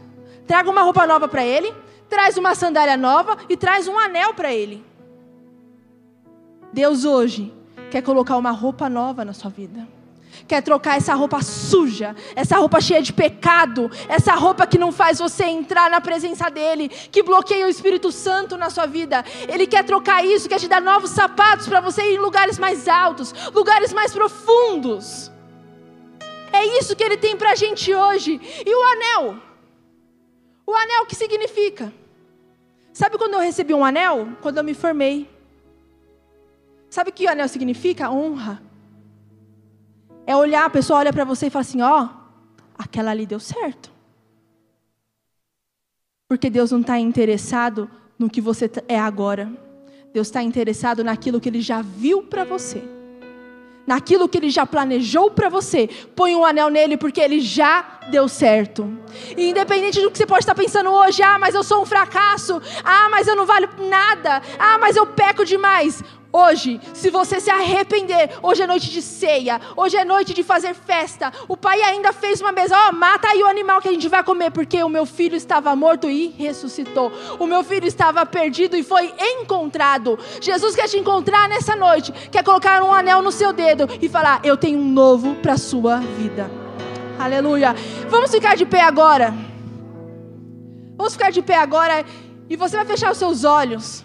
traga 0.46 0.70
uma 0.70 0.84
roupa 0.84 1.08
nova 1.08 1.28
para 1.28 1.46
ele, 1.46 1.74
traz 2.14 2.38
uma 2.38 2.54
sandália 2.54 2.96
nova 2.96 3.36
e 3.50 3.58
traz 3.58 3.88
um 3.88 3.98
anel 3.98 4.36
para 4.36 4.54
ele. 4.54 4.86
Deus 6.72 7.06
hoje 7.06 7.52
quer 7.90 8.04
colocar 8.04 8.38
uma 8.38 8.52
roupa 8.52 8.88
nova 8.88 9.26
na 9.26 9.34
sua 9.34 9.50
vida. 9.50 9.88
Quer 10.48 10.62
trocar 10.62 10.96
essa 10.98 11.16
roupa 11.16 11.42
suja, 11.42 12.16
essa 12.36 12.58
roupa 12.58 12.80
cheia 12.80 13.02
de 13.02 13.12
pecado, 13.12 13.90
essa 14.08 14.36
roupa 14.36 14.68
que 14.68 14.78
não 14.78 14.92
faz 14.92 15.18
você 15.18 15.46
entrar 15.46 15.90
na 15.90 16.00
presença 16.00 16.52
dEle, 16.52 16.88
que 16.88 17.24
bloqueia 17.24 17.66
o 17.66 17.70
Espírito 17.70 18.12
Santo 18.12 18.58
na 18.58 18.70
sua 18.70 18.86
vida. 18.86 19.26
Ele 19.48 19.66
quer 19.66 19.84
trocar 19.84 20.24
isso, 20.24 20.48
quer 20.48 20.60
te 20.60 20.68
dar 20.68 20.82
novos 20.82 21.10
sapatos 21.10 21.68
para 21.68 21.82
você 21.82 22.04
ir 22.04 22.16
em 22.18 22.20
lugares 22.20 22.60
mais 22.60 22.88
altos, 22.88 23.34
lugares 23.52 23.92
mais 23.92 24.14
profundos. 24.14 25.32
É 26.52 26.64
isso 26.78 26.96
que 26.96 27.04
Ele 27.04 27.18
tem 27.18 27.36
para 27.36 27.54
a 27.54 27.56
gente 27.56 27.92
hoje. 27.92 28.40
E 28.64 28.76
o 28.76 28.84
anel? 28.92 29.38
O 30.64 30.76
anel 30.76 31.08
que 31.08 31.16
significa? 31.16 31.92
Sabe 32.94 33.18
quando 33.18 33.34
eu 33.34 33.40
recebi 33.40 33.74
um 33.74 33.84
anel? 33.84 34.30
Quando 34.42 34.60
eu 34.60 34.64
me 34.64 34.74
formei. 34.74 35.30
Sabe 36.90 37.10
o 37.10 37.14
que 37.14 37.26
o 37.26 37.30
anel 37.30 37.50
significa? 37.50 38.10
Honra. 38.10 38.62
É 40.26 40.36
olhar, 40.36 40.66
a 40.66 40.70
pessoa 40.70 41.00
olha 41.00 41.12
para 41.12 41.26
você 41.26 41.48
e 41.48 41.50
fala 41.50 41.62
assim: 41.62 41.82
ó, 41.82 42.08
aquela 42.78 43.12
ali 43.12 43.26
deu 43.26 43.40
certo. 43.40 43.92
Porque 46.30 46.50
Deus 46.50 46.72
não 46.72 46.82
está 46.82 47.00
interessado 47.00 47.90
no 48.18 48.30
que 48.30 48.40
você 48.40 48.72
é 48.88 48.98
agora. 48.98 49.52
Deus 50.14 50.28
está 50.28 50.42
interessado 50.42 51.04
naquilo 51.04 51.42
que 51.42 51.50
Ele 51.50 51.62
já 51.62 51.82
viu 51.82 52.24
para 52.24 52.44
você 52.44 53.03
naquilo 53.86 54.30
que 54.30 54.38
ele 54.38 54.50
já 54.50 54.66
planejou 54.66 55.30
para 55.32 55.50
você, 55.50 55.90
põe 56.16 56.36
um 56.36 56.46
anel 56.46 56.70
nele 56.70 56.98
porque 56.98 57.20
ele 57.20 57.40
já 57.40 58.00
deu 58.10 58.28
certo. 58.28 58.90
E 59.38 59.50
independente 59.50 60.02
do 60.02 60.10
que 60.10 60.18
você 60.18 60.26
pode 60.26 60.44
estar 60.44 60.56
pensando 60.56 60.90
hoje, 60.90 61.22
ah, 61.22 61.38
mas 61.38 61.56
eu 61.56 61.64
sou 61.64 61.82
um 61.82 61.86
fracasso, 61.86 62.62
ah, 62.84 63.10
mas 63.10 63.28
eu 63.28 63.36
não 63.36 63.46
valho 63.46 63.70
nada, 63.90 64.42
ah, 64.58 64.78
mas 64.78 64.96
eu 64.96 65.06
peco 65.06 65.46
demais. 65.46 66.04
Hoje, 66.36 66.82
se 66.96 67.12
você 67.12 67.40
se 67.40 67.52
arrepender, 67.52 68.32
hoje 68.42 68.64
é 68.64 68.66
noite 68.66 68.90
de 68.90 69.04
ceia, 69.04 69.62
hoje 69.78 69.96
é 69.96 70.04
noite 70.04 70.34
de 70.34 70.42
fazer 70.42 70.74
festa. 70.74 71.32
O 71.48 71.56
pai 71.56 71.80
ainda 71.84 72.12
fez 72.12 72.42
uma 72.42 72.52
mesa, 72.52 72.76
ó, 72.76 72.90
oh, 72.90 72.96
mata 72.96 73.28
aí 73.28 73.44
o 73.44 73.48
animal 73.48 73.80
que 73.80 73.88
a 73.88 73.92
gente 73.92 74.10
vai 74.10 74.24
comer, 74.24 74.50
porque 74.50 74.82
o 74.82 74.90
meu 74.90 75.06
filho 75.06 75.36
estava 75.36 75.76
morto 75.76 76.10
e 76.10 76.30
ressuscitou. 76.30 77.12
O 77.38 77.46
meu 77.46 77.64
filho 77.64 77.86
estava 77.86 78.26
perdido 78.26 78.76
e 78.76 78.82
foi 78.82 79.14
encontrado. 79.20 80.18
Jesus 80.42 80.76
quer 80.76 80.90
te 80.90 80.98
encontrar 80.98 81.48
nessa 81.48 81.76
noite, 81.76 82.12
quer 82.32 82.44
colocar 82.44 82.82
um 82.82 82.92
anel 82.92 83.22
no 83.22 83.32
seu 83.32 83.54
dedo 83.54 83.88
e 84.02 84.10
falar: 84.10 84.42
Eu 84.44 84.58
tenho 84.58 84.80
um 84.80 84.90
novo 84.90 85.36
para 85.36 85.56
sua 85.56 85.98
vida. 86.00 86.50
Aleluia. 87.20 87.76
Vamos 88.10 88.32
ficar 88.32 88.56
de 88.56 88.66
pé 88.66 88.82
agora. 88.82 89.32
Vamos 90.98 91.14
ficar 91.14 91.32
de 91.32 91.44
pé 91.44 91.58
agora 91.58 92.04
e 92.50 92.56
você 92.56 92.76
vai 92.76 92.86
fechar 92.86 93.12
os 93.12 93.20
seus 93.20 93.44
olhos. 93.44 94.04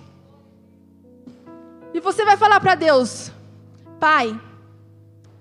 E 1.99 2.01
você 2.01 2.25
vai 2.25 2.37
falar 2.37 2.61
para 2.61 2.77
Deus: 2.77 3.33
Pai, 3.99 4.41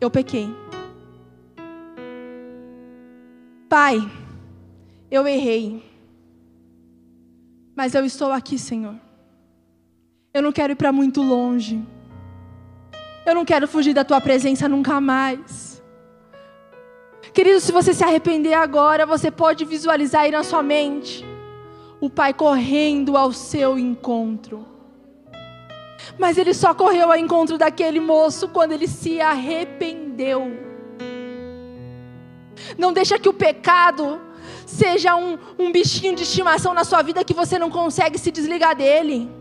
eu 0.01 0.10
pequei. 0.10 0.49
Pai, 3.70 3.99
eu 5.12 5.28
errei. 5.28 5.86
Mas 7.76 7.93
eu 7.93 8.03
estou 8.03 8.32
aqui, 8.32 8.58
Senhor. 8.58 8.95
Eu 10.34 10.41
não 10.41 10.51
quero 10.51 10.74
ir 10.74 10.76
para 10.76 10.91
muito 10.91 11.22
longe. 11.22 11.80
Eu 13.24 13.36
não 13.36 13.45
quero 13.45 13.68
fugir 13.68 13.93
da 13.93 14.03
tua 14.03 14.20
presença 14.20 14.68
nunca 14.68 14.99
mais. 14.99 15.80
Querido, 17.36 17.60
se 17.60 17.72
você 17.72 17.93
se 17.93 18.03
arrepender 18.03 18.55
agora, 18.55 19.05
você 19.05 19.30
pode 19.30 19.64
visualizar 19.64 20.24
aí 20.24 20.32
na 20.32 20.43
sua 20.43 20.64
mente 20.64 21.24
o 22.01 22.10
Pai 22.10 22.34
correndo 22.34 23.16
ao 23.16 23.32
seu 23.32 23.78
encontro. 23.78 24.76
Mas 26.18 26.38
ele 26.38 26.54
só 26.54 26.74
correu 26.74 27.12
ao 27.12 27.18
encontro 27.18 27.58
daquele 27.58 28.00
moço 28.00 28.48
quando 28.50 28.72
ele 28.72 28.88
se 28.88 29.20
arrependeu. 29.22 30.52
Não 32.78 32.91
deixa 32.91 33.20
que 33.20 33.30
o 33.30 33.34
pecado 33.34 34.20
seja 34.66 35.16
um, 35.16 35.38
um 35.58 35.72
bichinho 35.72 36.16
de 36.16 36.24
estimação 36.24 36.74
na 36.74 36.84
sua 36.84 37.02
vida 37.02 37.24
que 37.24 37.34
você 37.34 37.58
não 37.58 37.70
consegue 37.70 38.18
se 38.18 38.32
desligar 38.32 38.76
dele 38.76 39.37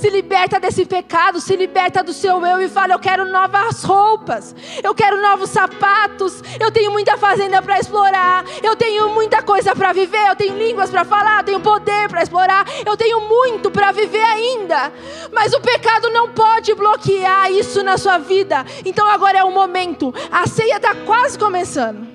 se 0.00 0.08
liberta 0.08 0.58
desse 0.58 0.86
pecado, 0.86 1.40
se 1.40 1.54
liberta 1.54 2.02
do 2.02 2.12
seu 2.12 2.44
eu 2.46 2.60
e 2.62 2.68
fala: 2.68 2.94
Eu 2.94 2.98
quero 2.98 3.26
novas 3.26 3.84
roupas, 3.84 4.54
eu 4.82 4.94
quero 4.94 5.20
novos 5.20 5.50
sapatos, 5.50 6.42
eu 6.58 6.70
tenho 6.70 6.90
muita 6.90 7.18
fazenda 7.18 7.60
para 7.60 7.78
explorar, 7.78 8.44
eu 8.62 8.74
tenho 8.74 9.10
muita 9.10 9.42
coisa 9.42 9.76
para 9.76 9.92
viver, 9.92 10.28
eu 10.28 10.36
tenho 10.36 10.56
línguas 10.56 10.88
para 10.90 11.04
falar, 11.04 11.40
eu 11.40 11.44
tenho 11.44 11.60
poder 11.60 12.08
para 12.08 12.22
explorar, 12.22 12.64
eu 12.86 12.96
tenho 12.96 13.20
muito 13.28 13.70
para 13.70 13.92
viver 13.92 14.22
ainda, 14.22 14.90
mas 15.32 15.52
o 15.52 15.60
pecado 15.60 16.08
não 16.10 16.30
pode 16.30 16.74
bloquear 16.74 17.52
isso 17.52 17.82
na 17.82 17.98
sua 17.98 18.16
vida. 18.16 18.64
Então 18.84 19.06
agora 19.06 19.38
é 19.38 19.44
o 19.44 19.50
momento, 19.50 20.14
a 20.32 20.46
ceia 20.46 20.76
está 20.76 20.94
quase 20.94 21.38
começando, 21.38 22.08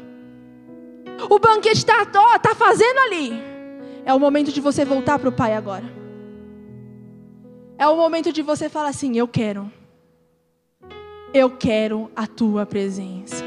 o 1.29 1.37
banquete 1.37 1.77
está 1.77 2.03
tá 2.05 2.55
fazendo 2.55 2.97
ali. 3.05 3.55
É 4.07 4.13
o 4.13 4.19
momento 4.19 4.51
de 4.51 4.61
você 4.61 4.85
voltar 4.85 5.17
para 5.17 5.29
o 5.29 5.31
Pai 5.31 5.55
agora. 5.55 6.04
É 7.77 7.87
o 7.87 7.95
momento 7.95 8.31
de 8.31 8.41
você 8.41 8.69
falar 8.69 8.89
assim: 8.89 9.17
Eu 9.17 9.27
quero. 9.27 9.71
Eu 11.33 11.49
quero 11.51 12.09
a 12.15 12.25
tua 12.25 12.65
presença. 12.65 13.43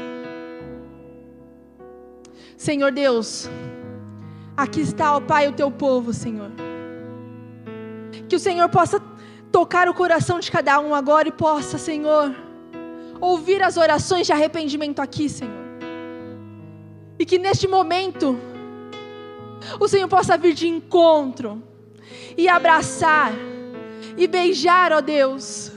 Senhor 2.55 2.91
Deus, 2.91 3.49
aqui 4.55 4.81
está, 4.81 5.15
ó 5.15 5.19
Pai, 5.21 5.47
o 5.47 5.53
teu 5.53 5.71
povo, 5.71 6.13
Senhor. 6.13 6.51
Que 8.27 8.35
o 8.35 8.39
Senhor 8.39 8.69
possa 8.69 9.01
tocar 9.51 9.89
o 9.89 9.93
coração 9.93 10.39
de 10.39 10.51
cada 10.51 10.79
um 10.79 10.93
agora 10.93 11.27
e 11.27 11.31
possa, 11.31 11.79
Senhor, 11.79 12.35
ouvir 13.19 13.63
as 13.63 13.77
orações 13.77 14.27
de 14.27 14.33
arrependimento 14.33 14.99
aqui, 14.99 15.27
Senhor. 15.27 15.57
E 17.17 17.25
que 17.25 17.39
neste 17.39 17.67
momento, 17.67 18.37
o 19.79 19.87
Senhor 19.87 20.07
possa 20.07 20.37
vir 20.37 20.53
de 20.53 20.67
encontro 20.67 21.63
e 22.37 22.47
abraçar 22.47 23.33
e 24.19 24.27
beijar, 24.27 24.91
ó 24.91 24.99
Deus. 24.99 25.71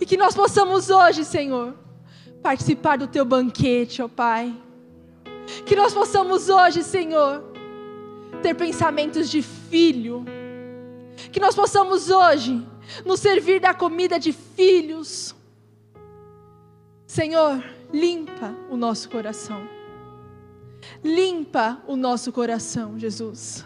E 0.00 0.06
que 0.06 0.16
nós 0.16 0.32
possamos 0.32 0.90
hoje, 0.90 1.24
Senhor, 1.24 1.74
participar 2.40 2.96
do 2.96 3.08
teu 3.08 3.24
banquete, 3.24 4.00
ó 4.00 4.06
Pai. 4.06 4.56
Que 5.66 5.74
nós 5.74 5.92
possamos 5.92 6.48
hoje, 6.48 6.84
Senhor, 6.84 7.42
ter 8.40 8.54
pensamentos 8.54 9.28
de 9.28 9.42
filho. 9.42 10.24
Que 11.32 11.40
nós 11.40 11.52
possamos 11.52 12.10
hoje 12.10 12.64
nos 13.04 13.18
servir 13.18 13.60
da 13.60 13.74
comida 13.74 14.20
de 14.20 14.32
filhos. 14.32 15.34
Senhor, 17.04 17.62
limpa 17.92 18.54
o 18.70 18.76
nosso 18.76 19.10
coração. 19.10 19.66
Limpa 21.02 21.82
o 21.88 21.96
nosso 21.96 22.30
coração, 22.30 22.96
Jesus. 22.96 23.64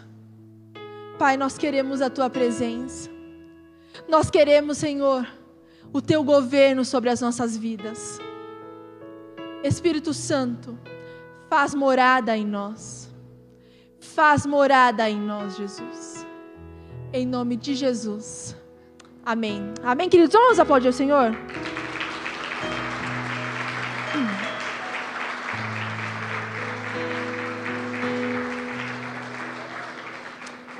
Pai, 1.19 1.37
nós 1.37 1.59
queremos 1.59 2.01
a 2.01 2.09
tua 2.09 2.27
presença. 2.27 3.16
Nós 4.07 4.29
queremos, 4.29 4.77
Senhor, 4.77 5.27
o 5.93 6.01
teu 6.01 6.23
governo 6.23 6.83
sobre 6.83 7.09
as 7.09 7.21
nossas 7.21 7.55
vidas. 7.55 8.19
Espírito 9.63 10.13
Santo, 10.13 10.77
faz 11.49 11.73
morada 11.73 12.35
em 12.35 12.45
nós. 12.45 13.09
Faz 13.99 14.45
morada 14.45 15.09
em 15.09 15.19
nós, 15.19 15.57
Jesus. 15.57 16.25
Em 17.13 17.25
nome 17.25 17.55
de 17.55 17.75
Jesus. 17.75 18.55
Amém. 19.25 19.73
Amém, 19.83 20.09
queridos. 20.09 20.33
Vamos 20.33 20.59
aplaudir 20.59 20.89
o 20.89 20.93
Senhor? 20.93 21.31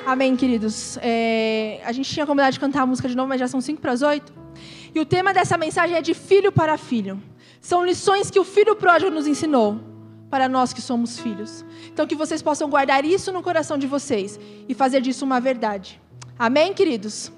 Amém, 0.07 0.37
queridos. 0.37 0.97
É, 1.01 1.81
a 1.83 1.91
gente 1.91 2.09
tinha 2.09 2.25
combinado 2.25 2.53
de 2.53 2.61
cantar 2.61 2.83
a 2.83 2.85
música 2.85 3.09
de 3.09 3.15
novo, 3.17 3.27
mas 3.27 3.41
já 3.41 3.47
são 3.49 3.59
5 3.59 3.81
para 3.81 3.91
as 3.91 4.01
8. 4.01 4.31
E 4.95 5.01
o 5.01 5.05
tema 5.05 5.33
dessa 5.33 5.57
mensagem 5.57 5.97
é 5.97 6.01
de 6.01 6.13
filho 6.13 6.49
para 6.49 6.77
filho. 6.77 7.21
São 7.59 7.83
lições 7.83 8.31
que 8.31 8.39
o 8.39 8.45
filho 8.45 8.73
pródigo 8.73 9.11
nos 9.11 9.27
ensinou 9.27 9.81
para 10.29 10.47
nós 10.47 10.71
que 10.71 10.81
somos 10.81 11.19
filhos. 11.19 11.65
Então, 11.91 12.07
que 12.07 12.15
vocês 12.15 12.41
possam 12.41 12.69
guardar 12.69 13.03
isso 13.03 13.33
no 13.33 13.43
coração 13.43 13.77
de 13.77 13.85
vocês 13.85 14.39
e 14.69 14.73
fazer 14.73 15.01
disso 15.01 15.25
uma 15.25 15.41
verdade. 15.41 15.99
Amém, 16.39 16.73
queridos? 16.73 17.29